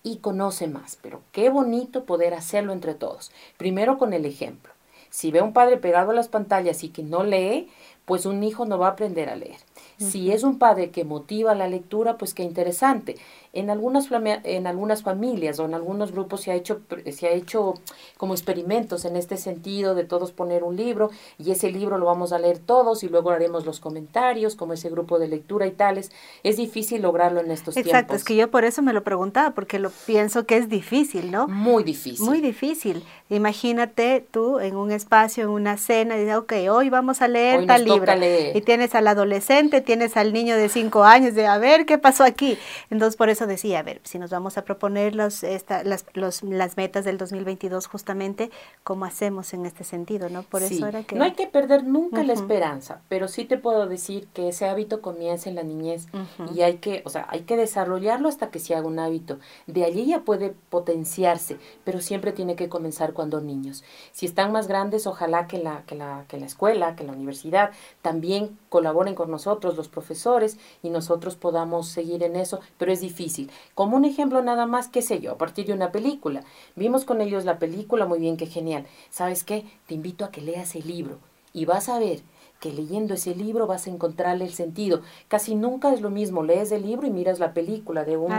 y 0.05 0.19
conoce 0.19 0.69
más. 0.69 0.97
Pero 1.03 1.23
qué 1.33 1.51
bonito 1.51 2.05
poder 2.05 2.35
hacerlo 2.35 2.73
entre 2.73 2.95
todos. 2.95 3.33
Primero 3.57 3.99
con 3.99 4.13
el 4.13 4.25
ejemplo. 4.25 4.73
Si 5.11 5.33
ve 5.33 5.41
a 5.41 5.45
un 5.45 5.53
padre 5.53 5.77
pegado 5.77 6.13
a 6.13 6.15
las 6.15 6.29
pantallas 6.29 6.85
y 6.85 6.91
que 6.91 7.03
no 7.03 7.25
lee, 7.25 7.69
pues 8.05 8.27
un 8.27 8.43
hijo 8.45 8.67
no 8.67 8.79
va 8.79 8.89
a 8.89 8.91
aprender 8.91 9.29
a 9.29 9.37
leer. 9.37 9.59
Si 9.97 10.33
es 10.33 10.43
un 10.43 10.59
padre 10.59 10.91
que 10.91 11.05
motiva 11.05 11.55
la 11.55 11.69
lectura, 11.69 12.19
pues 12.19 12.35
qué 12.35 12.43
interesante. 12.43 13.17
En 13.55 13.71
algunas, 13.71 14.09
en 14.13 14.67
algunas 14.67 15.03
familias 15.03 15.59
o 15.59 15.65
en 15.65 15.75
algunos 15.75 16.13
grupos 16.13 16.43
se 16.43 16.51
ha, 16.51 16.55
hecho, 16.55 16.81
se 17.11 17.27
ha 17.27 17.31
hecho 17.31 17.75
como 18.19 18.35
experimentos 18.35 19.05
en 19.05 19.17
este 19.17 19.37
sentido 19.37 19.95
de 19.95 20.05
todos 20.05 20.33
poner 20.33 20.65
un 20.65 20.77
libro 20.77 21.11
y 21.39 21.51
ese 21.51 21.71
libro 21.71 21.99
lo 21.99 22.07
vamos 22.07 22.33
a 22.33 22.39
leer 22.39 22.59
todos 22.59 23.03
y 23.05 23.09
luego 23.09 23.31
haremos 23.31 23.65
los 23.65 23.81
comentarios 23.81 24.57
como 24.57 24.73
ese 24.73 24.91
grupo 24.91 25.19
de 25.19 25.29
lectura 25.29 25.67
y 25.67 25.71
tales. 25.71 26.11
Es 26.43 26.57
difícil 26.57 27.03
lograrlo 27.03 27.41
en 27.41 27.51
estos 27.51 27.75
tiempos. 27.75 27.93
Exacto, 27.93 28.15
es 28.15 28.25
que 28.25 28.37
yo 28.37 28.51
por 28.51 28.65
eso 28.65 28.83
me 28.83 28.93
lo 28.93 29.03
preguntaba, 29.05 29.53
porque 29.53 29.79
lo 29.79 29.91
pienso 29.91 30.47
que 30.47 30.57
es 30.57 30.69
difícil, 30.69 31.31
¿no? 31.31 31.49
Muy 31.49 31.85
difícil. 31.85 32.27
Muy 32.27 32.41
difícil. 32.41 33.05
Imagínate 33.31 34.27
tú 34.31 34.59
en 34.59 34.77
un 34.77 34.91
espacio, 34.91 35.45
en 35.45 35.51
una 35.51 35.77
cena, 35.77 36.17
y 36.17 36.21
dices, 36.21 36.37
ok, 36.37 36.53
hoy 36.71 36.91
vamos 36.91 37.23
a 37.23 37.29
leer 37.29 37.67
tal 37.67 37.85
libro. 37.85 38.13
Y 38.55 38.61
tienes 38.61 38.95
al 38.95 39.07
adolescente, 39.07 39.81
tienes 39.81 40.17
al 40.17 40.33
niño 40.33 40.57
de 40.57 40.69
cinco 40.69 41.05
años, 41.05 41.35
de 41.35 41.47
a 41.47 41.59
ver 41.59 41.87
qué 41.87 41.99
pasó 41.99 42.25
aquí. 42.25 42.59
Entonces, 42.91 43.17
por 43.17 43.29
eso 43.29 43.44
decía, 43.47 43.81
a 43.81 43.83
ver, 43.83 44.01
si 44.05 44.19
nos 44.19 44.31
vamos 44.31 44.59
a 44.59 44.65
proponer 44.65 45.15
los, 45.15 45.43
esta, 45.43 45.85
las, 45.85 46.07
los, 46.15 46.43
las 46.43 46.77
metas 46.77 47.05
del 47.05 47.19
2022 47.19 47.87
justamente, 47.87 48.51
¿cómo 48.83 49.05
hacemos 49.05 49.55
en 49.55 49.67
este 49.67 49.85
sentido? 49.85 50.29
¿no? 50.29 50.43
Por 50.43 50.63
eso 50.63 50.87
era 50.87 51.03
que... 51.03 51.17
No 51.17 51.25
hay 51.25 51.33
que 51.33 51.47
perder 51.47 51.85
nunca 51.85 52.23
la 52.23 52.33
esperanza, 52.33 53.01
pero 53.09 53.29
sí 53.29 53.45
te 53.45 53.59
puedo 53.59 53.87
decir 53.87 54.29
que 54.35 54.49
ese 54.49 54.67
hábito 54.67 55.01
comienza 55.01 55.49
en 55.49 55.57
la 55.57 55.63
niñez 55.63 56.07
y 56.55 56.63
hay 56.63 56.79
que, 56.79 57.03
o 57.05 57.11
sea, 57.11 57.27
hay 57.29 57.43
que 57.43 57.57
desarrollarlo 57.57 58.29
hasta 58.29 58.51
que 58.51 58.59
se 58.59 58.75
haga 58.75 58.87
un 58.87 58.99
hábito. 58.99 59.39
De 59.67 59.85
allí 59.85 60.07
ya 60.07 60.21
puede 60.21 60.55
potenciarse, 60.71 61.59
pero 61.85 62.01
siempre 62.01 62.33
tiene 62.33 62.57
que 62.57 62.69
comenzar 62.69 63.13
cuando 63.13 63.41
niños. 63.41 63.85
Si 64.13 64.27
están 64.27 64.53
más 64.53 64.69
grandes, 64.69 65.07
ojalá 65.07 65.47
que 65.47 65.59
la, 65.59 65.83
que 65.87 65.95
la, 65.95 66.25
que 66.29 66.39
la 66.39 66.47
escuela, 66.47 66.97
que 66.97 67.05
la 67.05 67.13
universidad 67.13 67.71
también 68.03 68.59
colaboren 68.75 69.14
con 69.14 69.31
nosotros, 69.31 69.76
los 69.76 69.87
profesores, 69.87 70.59
y 70.83 70.90
nosotros 70.90 71.37
podamos 71.37 71.87
seguir 71.87 72.25
en 72.25 72.35
eso, 72.35 72.59
pero 72.76 72.90
es 72.90 73.00
difícil. 73.00 73.49
Como 73.76 73.97
un 73.97 74.04
ejemplo 74.04 74.43
nada 74.43 74.66
más, 74.66 74.88
qué 74.88 75.00
sé 75.00 75.21
yo, 75.21 75.31
a 75.31 75.38
partir 75.38 75.66
de 75.66 75.75
una 75.75 75.93
película. 75.93 76.43
Vimos 76.75 77.04
con 77.04 77.21
ellos 77.21 77.45
la 77.45 77.61
película, 77.61 78.04
muy 78.04 78.19
bien, 78.19 78.37
qué 78.37 78.47
genial. 78.47 78.85
¿Sabes 79.11 79.45
qué? 79.45 79.64
Te 79.87 79.95
invito 79.95 80.25
a 80.25 80.33
que 80.33 80.40
leas 80.40 80.75
el 80.75 80.88
libro 80.88 81.21
y 81.52 81.66
vas 81.66 81.88
a 81.88 82.00
ver 82.00 82.23
que 82.64 82.73
leyendo 82.73 83.12
ese 83.12 83.35
libro 83.35 83.66
vas 83.66 83.87
a 83.87 83.90
encontrarle 83.90 84.47
el 84.47 84.54
sentido. 84.54 85.02
Casi 85.28 85.54
nunca 85.54 85.92
es 85.92 86.00
lo 86.00 86.09
mismo, 86.09 86.42
lees 86.42 86.73
el 86.73 86.80
libro 86.80 87.06
y 87.06 87.11
miras 87.11 87.38
la 87.38 87.52
película 87.52 88.04
de 88.04 88.16
un 88.16 88.33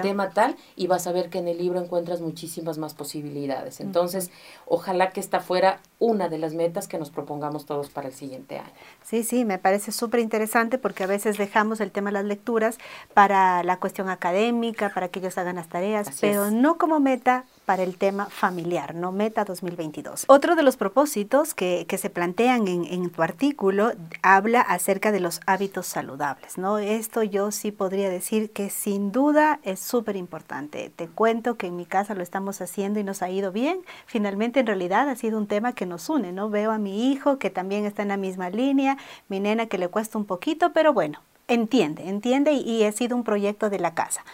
tema 0.00 0.30
tal 0.30 0.54
y 0.76 0.86
vas 0.86 1.08
a 1.08 1.12
ver 1.12 1.30
que 1.30 1.38
en 1.38 1.48
el 1.48 1.58
libro 1.58 1.80
encuentras 1.80 2.20
muchísimas 2.20 2.78
más 2.78 2.94
posibilidades. 2.94 3.80
Entonces, 3.80 4.30
ojalá 4.66 5.10
que 5.10 5.18
esta 5.18 5.40
fuera 5.40 5.80
una 5.98 6.28
de 6.28 6.38
las 6.38 6.54
metas 6.54 6.86
que 6.86 6.96
nos 6.96 7.10
propongamos 7.10 7.66
todos 7.66 7.88
para 7.90 8.06
el 8.06 8.14
siguiente 8.14 8.60
año. 8.60 8.70
Sí, 9.02 9.24
sí, 9.24 9.44
me 9.44 9.58
parece 9.58 9.90
súper 9.90 10.20
interesante 10.20 10.78
porque 10.78 11.02
a 11.02 11.08
veces 11.08 11.36
dejamos 11.36 11.80
el 11.80 11.90
tema 11.90 12.10
de 12.10 12.14
las 12.14 12.26
lecturas 12.26 12.78
para 13.14 13.64
la 13.64 13.78
cuestión 13.78 14.10
académica, 14.10 14.94
para 14.94 15.08
que 15.08 15.18
ellos 15.18 15.36
hagan 15.38 15.56
las 15.56 15.68
tareas, 15.68 16.18
pero 16.20 16.52
no 16.52 16.78
como 16.78 17.00
meta 17.00 17.46
para 17.70 17.84
el 17.84 17.98
tema 17.98 18.26
familiar, 18.26 18.96
no 18.96 19.12
Meta 19.12 19.44
2022. 19.44 20.24
Otro 20.26 20.56
de 20.56 20.64
los 20.64 20.76
propósitos 20.76 21.54
que, 21.54 21.86
que 21.88 21.98
se 21.98 22.10
plantean 22.10 22.66
en, 22.66 23.10
tu 23.10 23.22
artículo 23.22 23.92
habla 24.22 24.60
acerca 24.60 25.12
de 25.12 25.20
los 25.20 25.40
hábitos 25.46 25.86
saludables, 25.86 26.58
¿no? 26.58 26.80
Esto 26.80 27.22
yo 27.22 27.52
sí 27.52 27.70
podría 27.70 28.10
decir 28.10 28.50
que 28.50 28.70
sin 28.70 29.12
duda 29.12 29.60
es 29.62 29.78
súper 29.78 30.16
importante. 30.16 30.90
Te 30.96 31.06
cuento 31.06 31.56
que 31.56 31.68
en 31.68 31.76
mi 31.76 31.86
casa 31.86 32.16
lo 32.16 32.24
estamos 32.24 32.60
haciendo 32.60 32.98
y 32.98 33.04
nos 33.04 33.22
ha 33.22 33.30
ido 33.30 33.52
bien. 33.52 33.82
Finalmente, 34.04 34.58
en 34.58 34.66
realidad, 34.66 35.08
ha 35.08 35.14
sido 35.14 35.38
un 35.38 35.46
tema 35.46 35.72
que 35.72 35.86
nos 35.86 36.08
une, 36.08 36.32
¿no? 36.32 36.50
Veo 36.50 36.72
a 36.72 36.78
mi 36.78 37.12
hijo 37.12 37.38
que 37.38 37.50
también 37.50 37.84
está 37.84 38.02
en 38.02 38.08
la 38.08 38.16
misma 38.16 38.50
línea, 38.50 38.98
mi 39.28 39.38
nena 39.38 39.66
que 39.66 39.78
le 39.78 39.86
cuesta 39.86 40.18
un 40.18 40.24
poquito, 40.24 40.72
pero 40.72 40.92
bueno, 40.92 41.22
entiende, 41.46 42.08
entiende 42.08 42.50
y, 42.50 42.62
y 42.62 42.82
ha 42.82 42.90
sido 42.90 43.14
un 43.14 43.22
proyecto 43.22 43.70
de 43.70 43.78
la 43.78 43.94
casa 43.94 44.24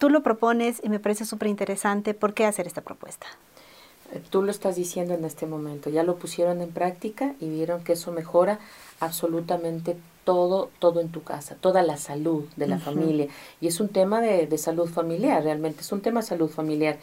tú 0.00 0.08
lo 0.08 0.22
propones 0.22 0.80
y 0.82 0.88
me 0.88 0.98
parece 0.98 1.26
súper 1.26 1.48
interesante. 1.48 2.14
¿Por 2.14 2.32
qué 2.32 2.46
hacer 2.46 2.66
esta 2.66 2.80
propuesta? 2.80 3.26
Eh, 4.12 4.20
tú 4.30 4.42
lo 4.42 4.50
estás 4.50 4.74
diciendo 4.74 5.12
en 5.14 5.24
este 5.24 5.46
momento, 5.46 5.90
ya 5.90 6.02
lo 6.02 6.16
pusieron 6.16 6.62
en 6.62 6.70
práctica 6.70 7.34
y 7.38 7.50
vieron 7.50 7.84
que 7.84 7.92
eso 7.92 8.10
mejora 8.10 8.58
absolutamente 8.98 9.96
todo, 10.24 10.70
todo 10.78 11.00
en 11.00 11.10
tu 11.10 11.22
casa, 11.22 11.54
toda 11.54 11.82
la 11.82 11.98
salud 11.98 12.44
de 12.56 12.66
la 12.66 12.78
familia. 12.78 13.28
Y 13.60 13.66
es 13.66 13.78
un 13.78 13.88
tema 13.88 14.20
de, 14.20 14.46
de, 14.46 14.58
salud 14.58 14.88
familiar, 14.88 15.42
realmente 15.44 15.82
es 15.82 15.92
un 15.92 16.00
tema 16.00 16.20
de 16.20 16.26
salud 16.26 16.48
familiar. 16.48 16.98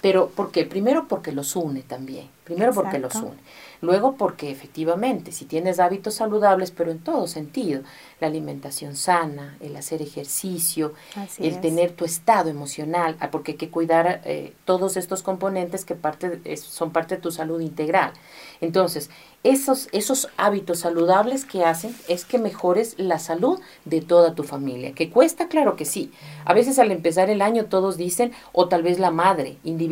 Pero, 0.00 0.28
¿por 0.28 0.50
qué? 0.50 0.64
Primero 0.64 1.08
porque 1.08 1.32
los 1.32 1.56
une 1.56 1.82
también, 1.82 2.28
primero 2.44 2.72
porque 2.72 2.98
los 2.98 3.14
une. 3.16 3.38
Luego 3.82 4.16
porque 4.16 4.50
efectivamente, 4.50 5.32
si 5.32 5.46
tienes 5.46 5.80
hábitos 5.80 6.14
saludables, 6.14 6.70
pero 6.70 6.90
en 6.90 6.98
todo 6.98 7.26
sentido, 7.26 7.82
la 8.20 8.26
alimentación 8.26 8.94
sana, 8.94 9.56
el 9.60 9.74
hacer 9.76 10.02
ejercicio, 10.02 10.92
el 11.38 11.60
tener 11.60 11.92
tu 11.92 12.04
estado 12.04 12.50
emocional, 12.50 13.16
ah, 13.20 13.30
porque 13.30 13.52
hay 13.52 13.58
que 13.58 13.70
cuidar 13.70 14.20
eh, 14.24 14.52
todos 14.66 14.98
estos 14.98 15.22
componentes 15.22 15.86
que 15.86 15.94
parte, 15.94 16.56
son 16.58 16.92
parte 16.92 17.16
de 17.16 17.22
tu 17.22 17.30
salud 17.30 17.60
integral. 17.60 18.12
Entonces, 18.60 19.08
esos, 19.42 19.88
esos 19.92 20.28
hábitos 20.36 20.80
saludables 20.80 21.46
que 21.46 21.64
hacen 21.64 21.96
es 22.08 22.26
que 22.26 22.38
mejores 22.38 22.94
la 22.98 23.18
salud 23.18 23.58
de 23.86 24.02
toda 24.02 24.34
tu 24.34 24.42
familia. 24.42 24.92
¿Que 24.92 25.08
cuesta? 25.08 25.48
Claro 25.48 25.76
que 25.76 25.86
sí. 25.86 26.12
A 26.44 26.52
veces 26.52 26.78
al 26.78 26.92
empezar 26.92 27.30
el 27.30 27.40
año 27.40 27.64
todos 27.64 27.96
dicen, 27.96 28.32
o 28.52 28.68
tal 28.68 28.82
vez 28.82 28.98
la 28.98 29.10
madre 29.10 29.56
individualmente, 29.64 29.89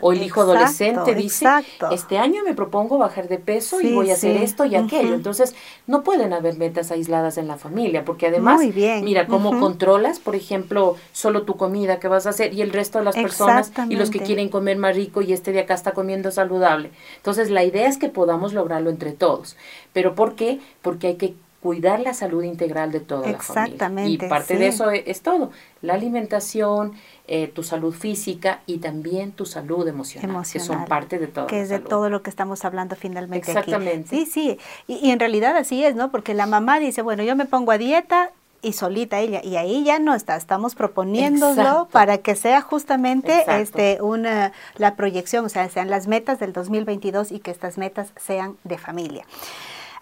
o 0.00 0.12
el 0.12 0.22
hijo 0.22 0.42
adolescente 0.42 1.14
dice, 1.14 1.46
este 1.90 2.18
año 2.18 2.42
me 2.44 2.54
propongo 2.54 2.98
bajar 2.98 3.28
de 3.28 3.38
peso 3.38 3.80
y 3.80 3.92
voy 3.92 4.10
a 4.10 4.14
hacer 4.14 4.36
esto 4.36 4.64
y 4.64 4.76
aquello. 4.76 5.14
Entonces, 5.14 5.54
no 5.86 6.02
pueden 6.02 6.32
haber 6.32 6.56
metas 6.56 6.90
aisladas 6.90 7.38
en 7.38 7.48
la 7.48 7.56
familia, 7.56 8.04
porque 8.04 8.28
además, 8.28 8.60
mira, 9.02 9.26
cómo 9.26 9.58
controlas, 9.58 10.18
por 10.18 10.34
ejemplo, 10.34 10.96
solo 11.12 11.42
tu 11.42 11.56
comida 11.56 11.98
que 11.98 12.08
vas 12.08 12.26
a 12.26 12.30
hacer 12.30 12.54
y 12.54 12.62
el 12.62 12.72
resto 12.72 12.98
de 12.98 13.04
las 13.04 13.16
personas 13.16 13.72
y 13.88 13.96
los 13.96 14.10
que 14.10 14.20
quieren 14.20 14.48
comer 14.48 14.76
más 14.76 14.94
rico 14.94 15.22
y 15.22 15.32
este 15.32 15.52
de 15.52 15.60
acá 15.60 15.74
está 15.74 15.92
comiendo 15.92 16.30
saludable. 16.30 16.90
Entonces, 17.16 17.50
la 17.50 17.64
idea 17.64 17.88
es 17.88 17.98
que 17.98 18.08
podamos 18.08 18.52
lograrlo 18.52 18.90
entre 18.90 19.12
todos. 19.12 19.56
¿Pero 19.92 20.14
por 20.14 20.34
qué? 20.34 20.60
Porque 20.82 21.08
hay 21.08 21.14
que 21.16 21.34
cuidar 21.62 22.00
la 22.00 22.14
salud 22.14 22.42
integral 22.42 22.90
de 22.90 23.00
toda 23.00 23.30
la 23.30 23.38
familia. 23.38 24.06
Y 24.06 24.16
parte 24.16 24.56
de 24.56 24.68
eso 24.68 24.90
es, 24.90 25.20
todo, 25.20 25.50
la 25.82 25.94
alimentación, 25.94 26.94
eh, 27.26 27.48
tu 27.48 27.62
salud 27.62 27.94
física 27.94 28.60
y 28.66 28.78
también 28.78 29.32
tu 29.32 29.44
salud 29.44 29.86
emocional, 29.86 30.44
que 30.50 30.60
son 30.60 30.86
parte 30.86 31.18
de 31.18 31.26
todo. 31.26 31.46
Que 31.46 31.60
es 31.60 31.68
de 31.68 31.78
todo 31.78 32.08
lo 32.08 32.22
que 32.22 32.30
estamos 32.30 32.64
hablando 32.64 32.96
finalmente 32.96 33.50
Exactamente. 33.50 34.08
Sí, 34.08 34.26
sí, 34.26 34.58
y, 34.86 35.06
y, 35.06 35.10
en 35.10 35.20
realidad 35.20 35.56
así 35.56 35.84
es, 35.84 35.94
¿no? 35.94 36.10
Porque 36.10 36.34
la 36.34 36.46
mamá 36.46 36.80
dice, 36.80 37.02
bueno, 37.02 37.22
yo 37.22 37.36
me 37.36 37.44
pongo 37.44 37.72
a 37.72 37.78
dieta 37.78 38.32
y 38.62 38.72
solita 38.74 39.20
ella 39.20 39.40
y 39.42 39.56
ahí 39.56 39.84
ya 39.84 39.98
no 39.98 40.14
está 40.14 40.36
estamos 40.36 40.74
proponiéndolo 40.74 41.88
para 41.90 42.18
que 42.18 42.36
sea 42.36 42.60
justamente 42.60 43.44
este 43.60 44.02
una 44.02 44.52
la 44.76 44.96
proyección 44.96 45.46
o 45.46 45.48
sea 45.48 45.66
sean 45.70 45.88
las 45.88 46.08
metas 46.08 46.38
del 46.38 46.52
2022 46.52 47.32
y 47.32 47.40
que 47.40 47.50
estas 47.50 47.78
metas 47.78 48.12
sean 48.16 48.56
de 48.64 48.76
familia 48.76 49.24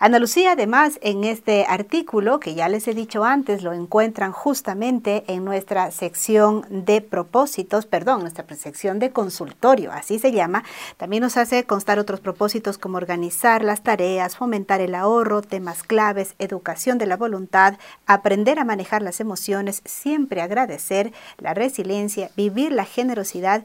Ana 0.01 0.21
Lucía, 0.21 0.53
además, 0.53 1.01
en 1.03 1.25
este 1.25 1.67
artículo, 1.69 2.39
que 2.39 2.55
ya 2.55 2.69
les 2.69 2.87
he 2.87 2.95
dicho 2.95 3.25
antes, 3.25 3.65
lo 3.65 3.73
encuentran 3.73 4.31
justamente 4.31 5.25
en 5.27 5.45
nuestra 5.45 5.91
sección 5.91 6.65
de 6.71 7.01
propósitos, 7.01 7.87
perdón, 7.87 8.21
nuestra 8.21 8.47
sección 8.55 9.01
de 9.01 9.11
consultorio, 9.11 9.91
así 9.91 10.21
se 10.21 10.31
llama. 10.31 10.63
También 10.99 11.25
nos 11.25 11.37
hace 11.37 11.65
constar 11.65 11.99
otros 11.99 12.21
propósitos 12.21 12.79
como 12.79 12.97
organizar 12.97 13.65
las 13.65 13.83
tareas, 13.83 14.37
fomentar 14.37 14.81
el 14.81 14.95
ahorro, 14.95 15.43
temas 15.43 15.83
claves, 15.83 16.37
educación 16.39 16.99
de 16.99 17.07
la 17.07 17.17
voluntad, 17.17 17.75
aprender 18.07 18.61
a 18.61 18.65
manejar 18.65 19.03
las 19.03 19.19
emociones, 19.19 19.83
siempre 19.85 20.43
agradecer, 20.43 21.13
la 21.39 21.55
resiliencia, 21.55 22.31
vivir 22.37 22.71
la 22.71 22.85
generosidad. 22.85 23.65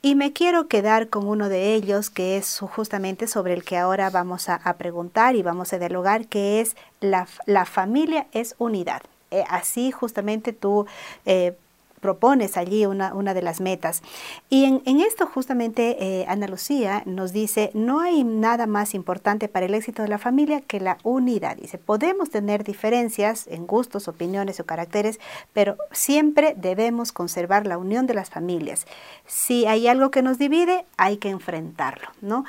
Y 0.00 0.14
me 0.14 0.32
quiero 0.32 0.66
quedar 0.66 1.10
con 1.10 1.26
uno 1.28 1.50
de 1.50 1.74
ellos, 1.74 2.08
que 2.08 2.38
es 2.38 2.60
justamente 2.60 3.26
sobre 3.26 3.52
el 3.52 3.64
que 3.64 3.76
ahora 3.76 4.08
vamos 4.08 4.48
a, 4.48 4.54
a 4.54 4.78
preguntar 4.78 5.36
y 5.36 5.42
vamos 5.42 5.73
a 5.73 5.73
del 5.78 5.96
hogar, 5.96 6.26
que 6.26 6.60
es 6.60 6.76
la, 7.00 7.26
la 7.46 7.64
familia 7.64 8.26
es 8.32 8.54
unidad. 8.58 9.02
Eh, 9.30 9.44
así 9.48 9.90
justamente 9.90 10.52
tú 10.52 10.86
eh, 11.26 11.56
propones 12.04 12.58
allí 12.58 12.84
una, 12.84 13.14
una 13.14 13.32
de 13.32 13.40
las 13.40 13.62
metas. 13.62 14.02
Y 14.50 14.66
en, 14.66 14.82
en 14.84 15.00
esto 15.00 15.26
justamente 15.26 15.96
eh, 15.98 16.26
Ana 16.28 16.46
Lucía 16.46 17.02
nos 17.06 17.32
dice, 17.32 17.70
no 17.72 18.00
hay 18.00 18.24
nada 18.24 18.66
más 18.66 18.92
importante 18.92 19.48
para 19.48 19.64
el 19.64 19.72
éxito 19.72 20.02
de 20.02 20.08
la 20.08 20.18
familia 20.18 20.60
que 20.60 20.80
la 20.80 20.98
unidad. 21.02 21.56
Dice, 21.56 21.78
podemos 21.78 22.28
tener 22.28 22.62
diferencias 22.62 23.46
en 23.46 23.66
gustos, 23.66 24.06
opiniones 24.06 24.60
o 24.60 24.66
caracteres, 24.66 25.18
pero 25.54 25.78
siempre 25.92 26.54
debemos 26.58 27.10
conservar 27.10 27.66
la 27.66 27.78
unión 27.78 28.06
de 28.06 28.12
las 28.12 28.28
familias. 28.28 28.86
Si 29.26 29.64
hay 29.64 29.88
algo 29.88 30.10
que 30.10 30.20
nos 30.20 30.36
divide, 30.36 30.84
hay 30.98 31.16
que 31.16 31.30
enfrentarlo, 31.30 32.08
¿no? 32.20 32.44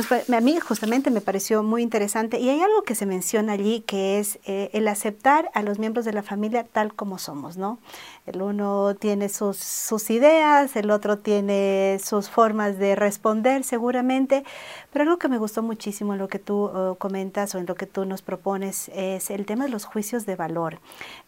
A 0.00 0.40
mí 0.40 0.58
justamente 0.60 1.10
me 1.10 1.20
pareció 1.20 1.62
muy 1.62 1.82
interesante 1.82 2.38
y 2.38 2.48
hay 2.48 2.60
algo 2.60 2.82
que 2.82 2.94
se 2.94 3.06
menciona 3.06 3.52
allí 3.52 3.80
que 3.80 4.18
es 4.18 4.38
eh, 4.44 4.70
el 4.72 4.88
aceptar 4.88 5.50
a 5.54 5.62
los 5.62 5.78
miembros 5.78 6.04
de 6.04 6.12
la 6.12 6.22
familia 6.22 6.64
tal 6.64 6.94
como 6.94 7.18
somos, 7.18 7.56
¿no? 7.56 7.78
El 8.26 8.42
uno 8.42 8.94
tiene 8.94 9.28
sus, 9.28 9.56
sus 9.56 10.10
ideas, 10.10 10.74
el 10.76 10.90
otro 10.90 11.18
tiene 11.18 11.98
sus 12.02 12.28
formas 12.28 12.78
de 12.78 12.96
responder 12.96 13.64
seguramente, 13.64 14.44
pero 14.92 15.04
algo 15.04 15.18
que 15.18 15.28
me 15.28 15.38
gustó 15.38 15.62
muchísimo 15.62 16.12
en 16.12 16.18
lo 16.18 16.28
que 16.28 16.38
tú 16.38 16.64
uh, 16.64 16.96
comentas 16.96 17.54
o 17.54 17.58
en 17.58 17.66
lo 17.66 17.74
que 17.76 17.86
tú 17.86 18.04
nos 18.04 18.22
propones 18.22 18.90
es 18.94 19.30
el 19.30 19.46
tema 19.46 19.64
de 19.64 19.70
los 19.70 19.84
juicios 19.84 20.26
de 20.26 20.36
valor. 20.36 20.80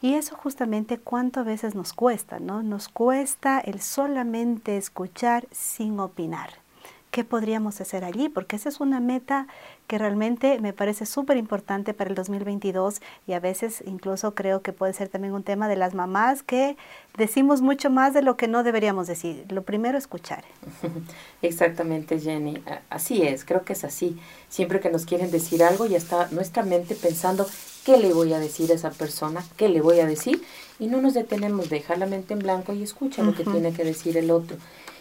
Y 0.03 0.15
eso 0.15 0.37
justamente 0.37 0.99
cuánto 0.99 1.41
a 1.41 1.45
veces 1.45 1.75
nos 1.75 1.93
cuesta, 1.93 2.41
¿no? 2.41 2.63
Nos 2.63 2.89
cuesta 2.89 3.61
el 3.61 3.81
solamente 3.81 4.77
escuchar 4.77 5.47
sin 5.53 6.01
opinar. 6.01 6.68
¿Qué 7.11 7.25
podríamos 7.25 7.81
hacer 7.81 8.05
allí? 8.05 8.29
Porque 8.29 8.57
esa 8.57 8.69
es 8.69 8.81
una 8.81 9.01
meta 9.01 9.47
que 9.87 9.97
realmente 9.97 10.61
me 10.61 10.75
parece 10.75 11.07
súper 11.07 11.39
importante 11.39 11.95
para 11.95 12.11
el 12.11 12.15
2022 12.15 13.01
y 13.27 13.33
a 13.33 13.41
veces 13.41 13.83
incluso 13.87 14.35
creo 14.35 14.61
que 14.61 14.75
puede 14.75 14.93
ser 14.93 15.09
también 15.09 15.33
un 15.33 15.43
tema 15.43 15.69
de 15.69 15.77
las 15.77 15.95
mamás 15.95 16.43
que 16.43 16.77
decimos 17.17 17.63
mucho 17.63 17.89
más 17.89 18.13
de 18.13 18.21
lo 18.21 18.37
que 18.37 18.47
no 18.47 18.63
deberíamos 18.63 19.07
decir. 19.07 19.47
Lo 19.49 19.63
primero, 19.63 19.97
escuchar. 19.97 20.45
Exactamente, 21.43 22.21
Jenny. 22.21 22.63
Así 22.91 23.23
es, 23.23 23.47
creo 23.47 23.65
que 23.65 23.73
es 23.73 23.85
así. 23.85 24.19
Siempre 24.51 24.81
que 24.81 24.91
nos 24.91 25.07
quieren 25.07 25.31
decir 25.31 25.63
algo, 25.63 25.87
ya 25.87 25.97
está 25.97 26.29
nuestra 26.31 26.63
mente 26.63 26.95
pensando 26.95 27.47
qué 27.85 27.97
le 27.97 28.13
voy 28.13 28.35
a 28.35 28.39
decir 28.39 28.71
a 28.71 28.75
esa 28.75 28.91
persona, 28.91 29.43
qué 29.57 29.71
le 29.71 29.81
voy 29.81 30.01
a 30.01 30.07
decir, 30.07 30.43
y 30.79 30.89
no 30.89 31.01
nos 31.01 31.15
detenemos, 31.15 31.71
dejar 31.71 31.97
la 31.97 32.05
mente 32.05 32.35
en 32.35 32.41
blanco 32.41 32.75
y 32.75 32.83
escucha 32.83 33.23
lo 33.23 33.35
que 33.35 33.45
tiene 33.45 33.73
que 33.73 33.83
decir 33.83 34.19
el 34.19 34.31
otro. 34.31 34.59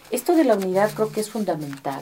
Esto 0.09 0.35
de 0.35 0.45
la 0.45 0.55
unidad 0.55 0.91
creo 0.93 1.11
que 1.11 1.19
es 1.19 1.29
fundamental. 1.29 2.01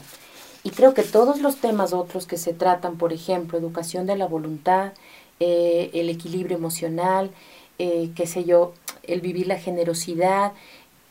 Y 0.64 0.72
creo 0.72 0.94
que 0.94 1.04
todos 1.04 1.42
los 1.42 1.58
temas 1.58 1.94
otros 1.94 2.28
que 2.28 2.38
se 2.38 2.54
tratan, 2.54 2.98
por 2.98 3.14
ejemplo, 3.14 3.58
educación 3.58 4.06
de 4.06 4.16
la 4.16 4.28
voluntad, 4.28 4.94
eh, 5.40 5.92
el 5.94 6.10
equilibrio 6.10 6.58
emocional, 6.58 7.32
eh, 7.78 8.12
qué 8.16 8.26
sé 8.26 8.46
yo, 8.46 8.74
el 9.04 9.22
vivir 9.22 9.48
la 9.48 9.60
generosidad, 9.60 10.54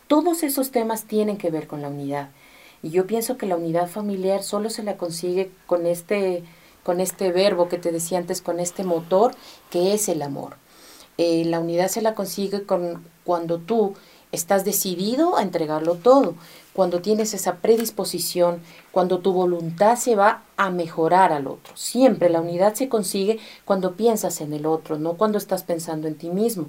todos 0.09 0.42
esos 0.42 0.70
temas 0.70 1.04
tienen 1.04 1.37
que 1.37 1.50
ver 1.50 1.66
con 1.66 1.83
la 1.83 1.88
unidad. 1.88 2.30
Y 2.83 2.90
yo 2.90 3.07
pienso 3.07 3.37
que 3.37 3.46
la 3.46 3.57
unidad 3.57 3.88
familiar 3.88 4.42
solo 4.42 4.70
se 4.70 4.83
la 4.83 4.96
consigue 4.96 5.50
con 5.66 5.87
este, 5.87 6.42
con 6.83 7.00
este 7.00 7.33
verbo 7.33 7.68
que 7.68 7.78
te 7.78 7.92
decía 7.92 8.18
antes, 8.18 8.40
con 8.40 8.61
este 8.61 8.85
motor 8.85 9.35
que 9.70 9.94
es 9.94 10.09
el 10.09 10.22
amor. 10.22 10.57
Eh, 11.16 11.44
la 11.44 11.61
unidad 11.61 11.88
se 11.88 12.02
la 12.02 12.14
consigue 12.14 12.64
con, 12.64 13.04
cuando 13.24 13.59
tú 13.59 13.94
estás 14.33 14.64
decidido 14.64 15.37
a 15.37 15.42
entregarlo 15.42 15.94
todo, 15.94 16.35
cuando 16.74 17.00
tienes 17.00 17.32
esa 17.34 17.56
predisposición, 17.56 18.60
cuando 18.90 19.20
tu 19.20 19.32
voluntad 19.32 19.96
se 19.96 20.16
va 20.16 20.42
a 20.56 20.70
mejorar 20.70 21.32
al 21.32 21.46
otro. 21.46 21.76
Siempre 21.76 22.28
la 22.28 22.40
unidad 22.40 22.74
se 22.74 22.88
consigue 22.88 23.38
cuando 23.64 23.94
piensas 23.94 24.40
en 24.40 24.52
el 24.52 24.66
otro, 24.66 24.98
no 24.98 25.14
cuando 25.14 25.38
estás 25.38 25.62
pensando 25.62 26.08
en 26.08 26.16
ti 26.16 26.30
mismo. 26.30 26.66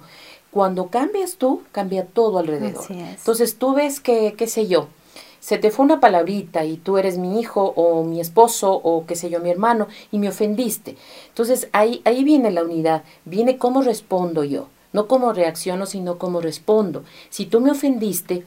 Cuando 0.52 0.88
cambias 0.88 1.38
tú, 1.38 1.64
cambia 1.72 2.06
todo 2.06 2.38
alrededor. 2.38 2.86
Entonces 2.90 3.58
tú 3.58 3.74
ves 3.74 4.00
que, 4.00 4.36
qué 4.38 4.48
sé 4.48 4.68
yo, 4.68 4.88
se 5.40 5.58
te 5.58 5.72
fue 5.72 5.86
una 5.86 6.00
palabrita 6.00 6.66
y 6.66 6.78
tú 6.78 6.98
eres 6.98 7.18
mi 7.18 7.40
hijo 7.40 7.74
o 7.76 8.04
mi 8.04 8.20
esposo 8.20 8.74
o 8.74 9.06
qué 9.06 9.16
sé 9.16 9.30
yo, 9.30 9.40
mi 9.40 9.50
hermano 9.50 9.88
y 10.12 10.20
me 10.20 10.30
ofendiste. 10.30 10.98
Entonces 11.30 11.68
ahí, 11.72 12.02
ahí 12.06 12.24
viene 12.24 12.52
la 12.52 12.64
unidad, 12.64 13.04
viene 13.26 13.58
cómo 13.58 13.82
respondo 13.82 14.44
yo, 14.44 14.68
no 14.94 15.08
cómo 15.08 15.34
reacciono, 15.34 15.88
sino 15.88 16.18
cómo 16.18 16.42
respondo. 16.42 17.04
Si 17.30 17.46
tú 17.46 17.60
me 17.60 17.72
ofendiste, 17.72 18.46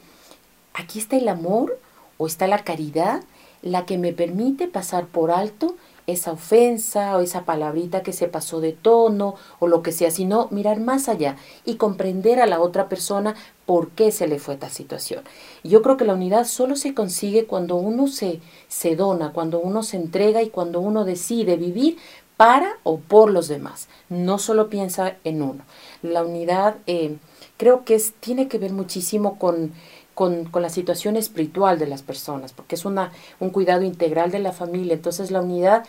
aquí 0.78 0.98
está 0.98 1.16
el 1.16 1.28
amor 1.28 1.78
o 2.16 2.26
está 2.26 2.46
la 2.46 2.64
caridad, 2.64 3.22
la 3.62 3.84
que 3.84 3.98
me 3.98 4.12
permite 4.12 4.68
pasar 4.68 5.06
por 5.06 5.30
alto 5.30 5.74
esa 6.06 6.32
ofensa 6.32 7.18
o 7.18 7.20
esa 7.20 7.44
palabrita 7.44 8.02
que 8.02 8.14
se 8.14 8.28
pasó 8.28 8.60
de 8.60 8.72
tono 8.72 9.34
o 9.58 9.66
lo 9.66 9.82
que 9.82 9.92
sea, 9.92 10.10
sino 10.10 10.48
mirar 10.50 10.80
más 10.80 11.06
allá 11.08 11.36
y 11.66 11.74
comprender 11.74 12.40
a 12.40 12.46
la 12.46 12.60
otra 12.60 12.88
persona 12.88 13.34
por 13.66 13.90
qué 13.90 14.10
se 14.10 14.26
le 14.26 14.38
fue 14.38 14.54
esta 14.54 14.70
situación. 14.70 15.22
Yo 15.64 15.82
creo 15.82 15.98
que 15.98 16.06
la 16.06 16.14
unidad 16.14 16.46
solo 16.46 16.76
se 16.76 16.94
consigue 16.94 17.44
cuando 17.44 17.76
uno 17.76 18.06
se, 18.06 18.40
se 18.68 18.96
dona, 18.96 19.32
cuando 19.32 19.60
uno 19.60 19.82
se 19.82 19.98
entrega 19.98 20.42
y 20.42 20.48
cuando 20.48 20.80
uno 20.80 21.04
decide 21.04 21.56
vivir 21.56 21.98
para 22.38 22.78
o 22.84 23.00
por 23.00 23.30
los 23.30 23.48
demás. 23.48 23.88
No 24.08 24.38
solo 24.38 24.70
piensa 24.70 25.16
en 25.24 25.42
uno. 25.42 25.64
La 26.00 26.22
unidad 26.24 26.76
eh, 26.86 27.18
creo 27.58 27.84
que 27.84 28.00
tiene 28.20 28.48
que 28.48 28.58
ver 28.58 28.72
muchísimo 28.72 29.38
con 29.38 29.72
con, 30.18 30.46
con, 30.46 30.62
la 30.62 30.68
situación 30.68 31.14
espiritual 31.14 31.78
de 31.78 31.86
las 31.86 32.02
personas, 32.02 32.52
porque 32.52 32.74
es 32.74 32.84
una, 32.84 33.12
un 33.38 33.50
cuidado 33.50 33.84
integral 33.84 34.32
de 34.32 34.40
la 34.40 34.50
familia. 34.50 34.94
Entonces 34.94 35.30
la 35.30 35.40
unidad 35.40 35.84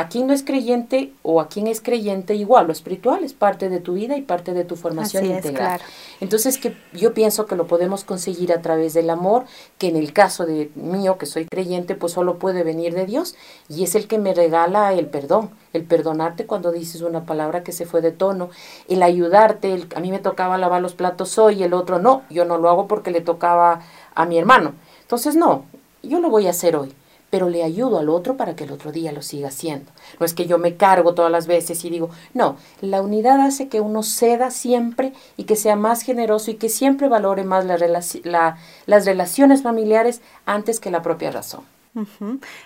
a 0.00 0.08
quien 0.08 0.26
no 0.26 0.32
es 0.32 0.42
creyente 0.42 1.12
o 1.22 1.42
a 1.42 1.48
quien 1.48 1.66
es 1.66 1.82
creyente 1.82 2.34
igual, 2.34 2.66
lo 2.66 2.72
espiritual 2.72 3.22
es 3.22 3.34
parte 3.34 3.68
de 3.68 3.80
tu 3.80 3.92
vida 3.92 4.16
y 4.16 4.22
parte 4.22 4.54
de 4.54 4.64
tu 4.64 4.74
formación 4.74 5.26
integral. 5.26 5.78
Entonces 6.20 6.56
que 6.56 6.74
yo 6.94 7.12
pienso 7.12 7.44
que 7.44 7.54
lo 7.54 7.66
podemos 7.66 8.04
conseguir 8.04 8.50
a 8.52 8.62
través 8.62 8.94
del 8.94 9.10
amor, 9.10 9.44
que 9.76 9.88
en 9.88 9.96
el 9.96 10.14
caso 10.14 10.46
de 10.46 10.70
mío 10.74 11.18
que 11.18 11.26
soy 11.26 11.44
creyente, 11.44 11.94
pues 11.94 12.14
solo 12.14 12.38
puede 12.38 12.62
venir 12.62 12.94
de 12.94 13.04
Dios 13.04 13.34
y 13.68 13.84
es 13.84 13.94
el 13.94 14.08
que 14.08 14.18
me 14.18 14.32
regala 14.32 14.94
el 14.94 15.06
perdón, 15.06 15.50
el 15.74 15.84
perdonarte 15.84 16.46
cuando 16.46 16.72
dices 16.72 17.02
una 17.02 17.26
palabra 17.26 17.62
que 17.62 17.72
se 17.72 17.84
fue 17.84 18.00
de 18.00 18.12
tono, 18.12 18.48
el 18.88 19.02
ayudarte, 19.02 19.86
a 19.94 20.00
mí 20.00 20.10
me 20.10 20.18
tocaba 20.18 20.56
lavar 20.56 20.80
los 20.80 20.94
platos 20.94 21.36
hoy, 21.36 21.62
el 21.62 21.74
otro 21.74 21.98
no, 21.98 22.22
yo 22.30 22.46
no 22.46 22.56
lo 22.56 22.70
hago 22.70 22.88
porque 22.88 23.10
le 23.10 23.20
tocaba 23.20 23.82
a 24.14 24.24
mi 24.24 24.38
hermano. 24.38 24.72
Entonces 25.02 25.36
no, 25.36 25.66
yo 26.02 26.20
lo 26.20 26.30
voy 26.30 26.46
a 26.46 26.50
hacer 26.50 26.74
hoy 26.74 26.94
pero 27.30 27.48
le 27.48 27.62
ayudo 27.62 27.98
al 27.98 28.08
otro 28.08 28.36
para 28.36 28.56
que 28.56 28.64
el 28.64 28.72
otro 28.72 28.92
día 28.92 29.12
lo 29.12 29.22
siga 29.22 29.48
haciendo. 29.48 29.90
No 30.18 30.26
es 30.26 30.34
que 30.34 30.46
yo 30.46 30.58
me 30.58 30.76
cargo 30.76 31.14
todas 31.14 31.30
las 31.30 31.46
veces 31.46 31.84
y 31.84 31.90
digo, 31.90 32.10
no, 32.34 32.56
la 32.80 33.00
unidad 33.00 33.40
hace 33.40 33.68
que 33.68 33.80
uno 33.80 34.02
ceda 34.02 34.50
siempre 34.50 35.12
y 35.36 35.44
que 35.44 35.56
sea 35.56 35.76
más 35.76 36.02
generoso 36.02 36.50
y 36.50 36.54
que 36.54 36.68
siempre 36.68 37.08
valore 37.08 37.44
más 37.44 37.64
la 37.64 38.56
las 38.86 39.04
relaciones 39.06 39.62
familiares 39.62 40.20
antes 40.46 40.80
que 40.80 40.90
la 40.90 41.02
propia 41.02 41.30
razón. 41.30 41.62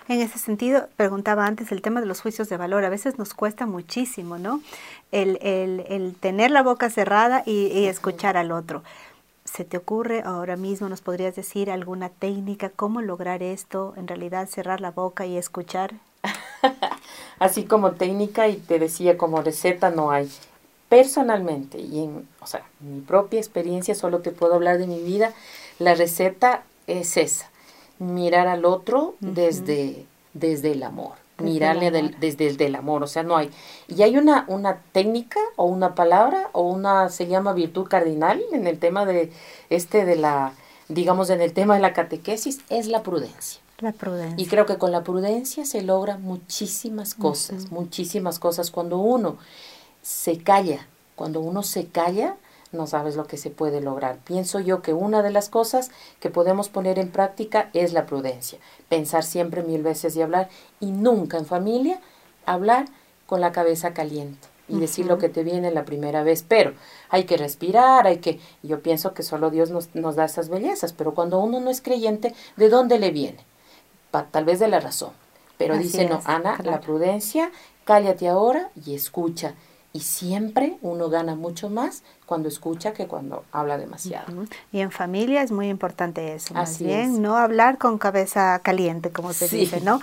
En 0.07 0.21
ese 0.21 0.37
sentido, 0.37 0.87
preguntaba 0.97 1.47
antes 1.47 1.71
el 1.71 1.81
tema 1.81 1.99
de 1.99 2.05
los 2.05 2.21
juicios 2.21 2.47
de 2.47 2.57
valor. 2.57 2.85
A 2.85 2.89
veces 2.89 3.17
nos 3.17 3.33
cuesta 3.33 3.65
muchísimo, 3.65 4.37
¿no? 4.37 4.61
El, 5.11 5.39
el, 5.41 5.83
el 5.89 6.15
tener 6.15 6.51
la 6.51 6.61
boca 6.61 6.89
cerrada 6.89 7.41
y 7.45 7.85
escuchar 7.85 8.37
al 8.37 8.51
otro. 8.51 8.83
¿Se 9.55 9.63
te 9.63 9.77
ocurre 9.77 10.21
ahora 10.25 10.57
mismo, 10.57 10.89
nos 10.89 10.99
podrías 10.99 11.33
decir 11.33 11.71
alguna 11.71 12.09
técnica, 12.09 12.69
cómo 12.69 12.99
lograr 12.99 13.41
esto, 13.41 13.93
en 13.95 14.05
realidad 14.05 14.49
cerrar 14.49 14.81
la 14.81 14.91
boca 14.91 15.25
y 15.25 15.37
escuchar? 15.37 15.93
Así 17.39 17.63
como 17.63 17.93
técnica 17.93 18.49
y 18.49 18.57
te 18.57 18.79
decía 18.79 19.17
como 19.17 19.41
receta 19.41 19.91
no 19.91 20.11
hay. 20.11 20.29
Personalmente 20.89 21.79
y 21.79 22.03
en, 22.03 22.27
o 22.41 22.47
sea, 22.47 22.65
mi 22.81 22.99
propia 22.99 23.39
experiencia, 23.39 23.95
solo 23.95 24.19
te 24.19 24.31
puedo 24.31 24.55
hablar 24.55 24.77
de 24.77 24.87
mi 24.87 25.01
vida, 25.01 25.31
la 25.79 25.95
receta 25.95 26.65
es 26.87 27.15
esa, 27.15 27.49
mirar 27.97 28.49
al 28.49 28.65
otro 28.65 29.15
desde, 29.21 30.05
desde 30.33 30.73
el 30.73 30.83
amor 30.83 31.24
mirarle 31.37 32.13
desde 32.19 32.47
el 32.47 32.57
del 32.57 32.75
amor, 32.75 33.03
o 33.03 33.07
sea, 33.07 33.23
no 33.23 33.35
hay. 33.35 33.49
Y 33.87 34.01
hay 34.03 34.17
una, 34.17 34.45
una 34.47 34.81
técnica 34.91 35.39
o 35.55 35.65
una 35.65 35.95
palabra 35.95 36.49
o 36.53 36.61
una, 36.63 37.09
se 37.09 37.27
llama 37.27 37.53
virtud 37.53 37.87
cardinal 37.87 38.41
en 38.53 38.67
el 38.67 38.79
tema 38.79 39.05
de, 39.05 39.31
este 39.69 40.05
de 40.05 40.15
la, 40.15 40.53
digamos, 40.87 41.29
en 41.29 41.41
el 41.41 41.53
tema 41.53 41.75
de 41.75 41.81
la 41.81 41.93
catequesis, 41.93 42.61
es 42.69 42.87
la 42.87 43.03
prudencia. 43.03 43.61
La 43.79 43.91
prudencia. 43.91 44.41
Y 44.41 44.47
creo 44.47 44.65
que 44.65 44.77
con 44.77 44.91
la 44.91 45.03
prudencia 45.03 45.65
se 45.65 45.81
logra 45.81 46.17
muchísimas 46.17 47.13
cosas, 47.13 47.71
muchísimas 47.71 48.39
cosas. 48.39 48.71
Cuando 48.71 48.97
uno 48.99 49.37
se 50.01 50.37
calla, 50.37 50.87
cuando 51.15 51.41
uno 51.41 51.61
se 51.61 51.87
calla, 51.87 52.37
no 52.75 52.87
sabes 52.87 53.15
lo 53.15 53.25
que 53.25 53.37
se 53.37 53.49
puede 53.49 53.81
lograr. 53.81 54.19
Pienso 54.25 54.59
yo 54.59 54.81
que 54.81 54.93
una 54.93 55.23
de 55.23 55.31
las 55.31 55.49
cosas 55.49 55.91
que 56.19 56.29
podemos 56.29 56.69
poner 56.69 56.99
en 56.99 57.09
práctica 57.09 57.69
es 57.73 57.93
la 57.93 58.05
prudencia. 58.05 58.59
Pensar 58.89 59.23
siempre 59.23 59.63
mil 59.63 59.81
veces 59.81 60.15
y 60.15 60.21
hablar 60.21 60.49
y 60.79 60.91
nunca 60.91 61.37
en 61.37 61.45
familia 61.45 61.99
hablar 62.45 62.85
con 63.25 63.41
la 63.41 63.51
cabeza 63.51 63.93
caliente 63.93 64.47
y 64.67 64.79
decir 64.79 65.05
lo 65.05 65.17
que 65.17 65.29
te 65.29 65.43
viene 65.43 65.71
la 65.71 65.85
primera 65.85 66.23
vez, 66.23 66.43
pero 66.47 66.73
hay 67.09 67.25
que 67.25 67.37
respirar, 67.37 68.07
hay 68.07 68.17
que, 68.17 68.39
yo 68.63 68.81
pienso 68.81 69.13
que 69.13 69.23
solo 69.23 69.51
Dios 69.51 69.69
nos, 69.69 69.93
nos 69.93 70.15
da 70.15 70.25
esas 70.25 70.49
bellezas, 70.49 70.91
pero 70.93 71.13
cuando 71.13 71.39
uno 71.39 71.59
no 71.59 71.69
es 71.69 71.81
creyente, 71.81 72.33
¿de 72.55 72.69
dónde 72.69 72.99
le 72.99 73.11
viene? 73.11 73.39
tal 74.31 74.45
vez 74.45 74.59
de 74.59 74.69
la 74.69 74.79
razón, 74.79 75.11
pero 75.57 75.77
dice, 75.77 76.07
no, 76.07 76.21
Ana, 76.23 76.57
la 76.63 76.79
prudencia, 76.79 77.51
cállate 77.83 78.29
ahora 78.29 78.69
y 78.85 78.95
escucha, 78.95 79.55
y 79.91 79.99
siempre 79.99 80.77
uno 80.81 81.09
gana 81.09 81.35
mucho 81.35 81.69
más 81.69 82.03
cuando 82.25 82.49
escucha 82.49 82.93
que 82.93 83.07
cuando 83.07 83.43
habla 83.51 83.77
demasiado. 83.77 84.45
Y 84.71 84.79
en 84.79 84.91
familia 84.91 85.43
es 85.43 85.51
muy 85.51 85.69
importante 85.69 86.33
eso, 86.33 86.53
más 86.53 86.79
bien, 86.79 87.21
no 87.21 87.37
hablar 87.37 87.77
con 87.77 87.97
cabeza 87.97 88.59
caliente, 88.59 89.11
como 89.11 89.33
se 89.33 89.47
dice, 89.47 89.81
¿no? 89.81 89.99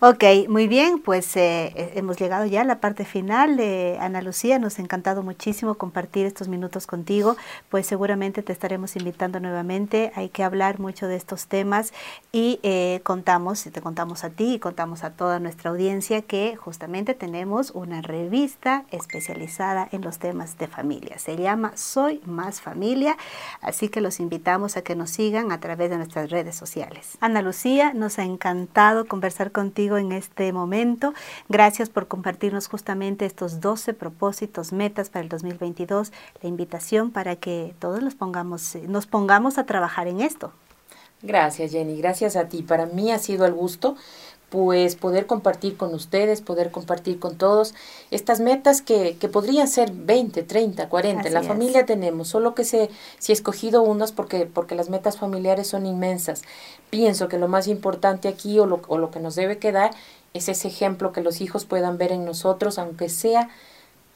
Ok, 0.00 0.24
muy 0.48 0.66
bien, 0.66 0.98
pues 0.98 1.36
eh, 1.36 1.72
eh, 1.76 1.92
hemos 1.94 2.16
llegado 2.16 2.44
ya 2.46 2.62
a 2.62 2.64
la 2.64 2.80
parte 2.80 3.04
final. 3.04 3.56
de 3.56 3.98
Ana 4.00 4.20
Lucía, 4.22 4.58
nos 4.58 4.78
ha 4.78 4.82
encantado 4.82 5.22
muchísimo 5.22 5.74
compartir 5.76 6.26
estos 6.26 6.48
minutos 6.48 6.86
contigo, 6.86 7.36
pues 7.68 7.86
seguramente 7.86 8.42
te 8.42 8.52
estaremos 8.52 8.96
invitando 8.96 9.38
nuevamente, 9.38 10.12
hay 10.16 10.28
que 10.28 10.42
hablar 10.42 10.80
mucho 10.80 11.06
de 11.06 11.16
estos 11.16 11.46
temas 11.46 11.92
y 12.32 12.58
eh, 12.62 13.00
contamos, 13.04 13.62
te 13.62 13.80
contamos 13.80 14.24
a 14.24 14.30
ti 14.30 14.54
y 14.54 14.58
contamos 14.58 15.04
a 15.04 15.10
toda 15.10 15.38
nuestra 15.38 15.70
audiencia 15.70 16.22
que 16.22 16.56
justamente 16.56 17.14
tenemos 17.14 17.70
una 17.70 18.02
revista 18.02 18.84
especializada 18.90 19.88
en 19.92 20.02
los 20.02 20.18
temas 20.18 20.58
de 20.58 20.66
familia. 20.66 21.18
Se 21.18 21.36
llama 21.36 21.59
Soy 21.76 22.20
Más 22.26 22.60
Familia, 22.60 23.16
así 23.60 23.88
que 23.88 24.00
los 24.00 24.20
invitamos 24.20 24.76
a 24.76 24.82
que 24.82 24.94
nos 24.94 25.10
sigan 25.10 25.52
a 25.52 25.60
través 25.60 25.90
de 25.90 25.96
nuestras 25.96 26.30
redes 26.30 26.56
sociales. 26.56 27.16
Ana 27.20 27.42
Lucía, 27.42 27.92
nos 27.94 28.18
ha 28.18 28.24
encantado 28.24 29.06
conversar 29.06 29.52
contigo 29.52 29.96
en 29.96 30.12
este 30.12 30.52
momento. 30.52 31.14
Gracias 31.48 31.88
por 31.88 32.08
compartirnos 32.08 32.68
justamente 32.68 33.26
estos 33.26 33.60
12 33.60 33.94
propósitos, 33.94 34.72
metas 34.72 35.10
para 35.10 35.22
el 35.22 35.28
2022, 35.28 36.12
la 36.42 36.48
invitación 36.48 37.10
para 37.10 37.36
que 37.36 37.74
todos 37.78 38.02
los 38.02 38.14
pongamos, 38.14 38.76
nos 38.88 39.06
pongamos 39.06 39.58
a 39.58 39.66
trabajar 39.66 40.08
en 40.08 40.20
esto. 40.20 40.52
Gracias 41.22 41.72
Jenny, 41.72 41.98
gracias 41.98 42.34
a 42.34 42.48
ti. 42.48 42.62
Para 42.62 42.86
mí 42.86 43.12
ha 43.12 43.18
sido 43.18 43.44
el 43.44 43.52
gusto 43.52 43.96
pues 44.50 44.96
poder 44.96 45.26
compartir 45.26 45.76
con 45.76 45.94
ustedes, 45.94 46.40
poder 46.40 46.72
compartir 46.72 47.20
con 47.20 47.36
todos 47.36 47.72
estas 48.10 48.40
metas 48.40 48.82
que, 48.82 49.16
que 49.18 49.28
podrían 49.28 49.68
ser 49.68 49.92
20, 49.92 50.42
30, 50.42 50.88
40. 50.88 51.30
la 51.30 51.42
familia 51.44 51.86
tenemos, 51.86 52.28
solo 52.28 52.54
que 52.54 52.64
se, 52.64 52.90
si 53.18 53.30
he 53.30 53.34
escogido 53.34 53.82
unas 53.82 54.10
porque, 54.10 54.46
porque 54.46 54.74
las 54.74 54.90
metas 54.90 55.16
familiares 55.16 55.68
son 55.68 55.86
inmensas. 55.86 56.42
Pienso 56.90 57.28
que 57.28 57.38
lo 57.38 57.46
más 57.46 57.68
importante 57.68 58.26
aquí 58.26 58.58
o 58.58 58.66
lo, 58.66 58.82
o 58.88 58.98
lo 58.98 59.12
que 59.12 59.20
nos 59.20 59.36
debe 59.36 59.58
quedar 59.58 59.92
es 60.34 60.48
ese 60.48 60.66
ejemplo 60.68 61.12
que 61.12 61.20
los 61.20 61.40
hijos 61.40 61.64
puedan 61.64 61.96
ver 61.96 62.10
en 62.10 62.24
nosotros, 62.24 62.78
aunque 62.78 63.08
sea 63.08 63.48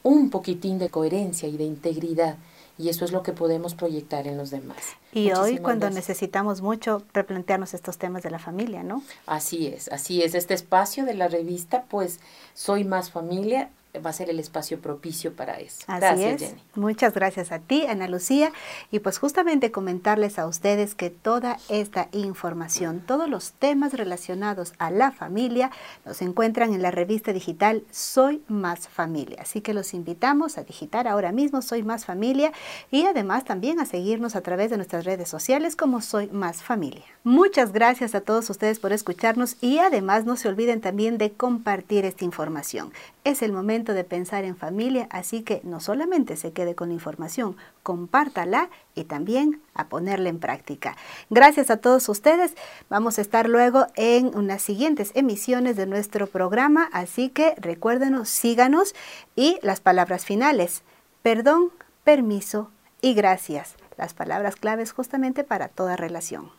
un 0.03 0.31
poquitín 0.31 0.81
de 0.81 0.91
coherencia 0.91 1.49
y 1.49 1.57
de 1.57 1.65
integridad 1.65 2.37
y 2.77 2.89
eso 2.89 3.05
es 3.05 3.13
lo 3.13 3.23
que 3.23 3.33
podemos 3.33 3.75
proyectar 3.75 4.27
en 4.27 4.37
los 4.37 4.51
demás. 4.51 4.79
Y 5.13 5.33
hoy 5.33 5.59
cuando 5.59 5.89
necesitamos 5.91 6.61
mucho 6.61 7.03
replantearnos 7.13 7.75
estos 7.75 7.99
temas 7.99 8.23
de 8.23 8.31
la 8.31 8.39
familia, 8.39 8.83
¿no? 8.83 9.03
Así 9.27 9.69
es, 9.69 9.89
así 9.89 10.23
es. 10.23 10.35
Este 10.35 10.55
espacio 10.55 11.05
de 11.05 11.15
la 11.15 11.29
revista, 11.29 11.85
pues, 11.89 12.21
Soy 12.53 12.85
Más 12.85 13.11
Familia, 13.11 13.71
va 14.01 14.11
a 14.11 14.13
ser 14.13 14.31
el 14.31 14.39
espacio 14.39 14.81
propicio 14.81 15.35
para 15.35 15.61
eso. 15.61 15.85
gracias, 15.87 16.41
Jenny. 16.41 16.63
Muchas 16.75 17.15
gracias 17.15 17.53
a 17.53 17.59
ti, 17.59 17.87
Ana 17.87 18.09
Lucía. 18.09 18.53
Y 18.91 19.01
pues 19.01 19.19
justamente 19.19 19.71
comentarles 19.71 20.39
a 20.39 20.47
ustedes 20.47 20.95
que 20.95 21.11
toda 21.11 21.59
esta 21.69 22.09
información, 22.13 23.01
todos 23.07 23.29
los 23.29 23.53
temas 23.53 23.95
relacionados 23.95 24.75
a 24.79 24.91
la 24.91 25.13
familia, 25.13 25.71
los 26.05 26.23
encuentran 26.23 26.73
en 26.75 26.83
la 26.83 26.91
revista 26.91 27.33
digital 27.33 27.85
Soy 27.91 28.43
Más 28.49 28.89
Familia. 28.89 29.39
Así 29.43 29.61
que 29.61 29.75
los 29.75 29.95
invitamos 29.95 30.59
a 30.59 30.65
digitar 30.65 31.09
ahora 31.09 31.33
mismo 31.33 31.63
Soy 31.63 31.83
Más 31.83 32.05
Familia 32.05 32.53
y 32.91 33.05
además 33.07 33.45
también 33.45 33.81
a 33.81 33.87
seguirnos 33.87 34.37
a 34.37 34.41
través 34.41 34.71
de 34.71 34.77
nuestras 34.77 35.05
redes 35.05 35.29
sociales 35.29 35.77
como 35.77 36.01
Soy 36.01 36.29
Más 36.29 36.63
Familia. 36.63 37.05
Muchas 37.23 37.73
gracias 37.73 38.15
a 38.15 38.21
todos 38.21 38.51
ustedes 38.51 38.79
por 38.79 38.93
escucharnos 38.93 39.57
y 39.61 39.79
además 39.79 40.25
no 40.25 40.37
se 40.37 40.49
olviden 40.49 40.81
también 40.81 41.19
de 41.19 41.33
compartir 41.33 42.05
esta 42.05 42.25
información. 42.25 42.93
Es 43.25 43.41
el 43.41 43.53
momento 43.53 43.95
de 43.95 44.05
pensar 44.05 44.45
en 44.45 44.55
familia, 44.55 45.09
así 45.11 45.43
que 45.43 45.63
no 45.65 45.81
solamente 45.81 46.37
se 46.37 46.53
quede 46.53 46.75
con 46.75 46.89
la 46.89 46.95
información, 46.95 47.57
compártala 47.83 48.69
y 48.95 49.05
también 49.05 49.63
a 49.73 49.89
ponerla 49.89 50.29
en 50.29 50.39
práctica. 50.39 50.95
Gracias 51.31 51.71
a 51.71 51.79
todos 51.79 52.07
ustedes. 52.11 52.53
Vamos 52.91 53.17
a 53.17 53.23
estar 53.23 53.49
luego 53.49 53.87
en 53.97 54.37
unas 54.37 54.61
siguientes 54.61 55.11
emisiones 55.15 55.75
de 55.77 55.87
nuestro 55.87 56.27
programa, 56.27 56.91
así 56.93 57.31
que 57.31 57.55
recuérdenos, 57.57 58.29
síganos 58.29 58.95
y 59.35 59.59
las 59.63 59.81
palabras 59.81 60.27
finales. 60.27 60.83
Perdón, 61.23 61.71
permiso 62.05 62.71
y 63.01 63.15
gracias. 63.15 63.77
Las 63.97 64.13
palabras 64.13 64.57
claves 64.57 64.93
justamente 64.93 65.45
para 65.45 65.69
toda 65.69 65.97
relación. 65.97 66.51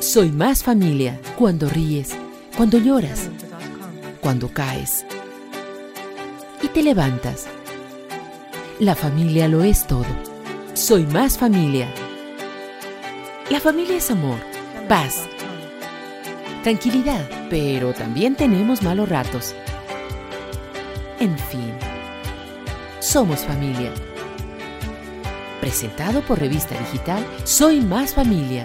Soy 0.00 0.32
más 0.32 0.64
familia 0.64 1.20
cuando 1.36 1.68
ríes, 1.68 2.16
cuando 2.56 2.78
lloras 2.78 3.28
cuando 4.20 4.48
caes 4.48 5.04
y 6.62 6.68
te 6.68 6.82
levantas. 6.82 7.46
La 8.78 8.94
familia 8.94 9.48
lo 9.48 9.62
es 9.64 9.86
todo. 9.86 10.06
Soy 10.74 11.06
más 11.06 11.38
familia. 11.38 11.88
La 13.50 13.60
familia 13.60 13.96
es 13.96 14.10
amor, 14.10 14.38
paz, 14.88 15.26
tranquilidad, 16.62 17.28
pero 17.50 17.92
también 17.92 18.36
tenemos 18.36 18.82
malos 18.82 19.08
ratos. 19.08 19.54
En 21.18 21.36
fin, 21.38 21.72
somos 23.00 23.40
familia. 23.40 23.92
Presentado 25.60 26.22
por 26.22 26.38
revista 26.38 26.78
digital 26.78 27.26
Soy 27.44 27.80
más 27.80 28.14
familia 28.14 28.64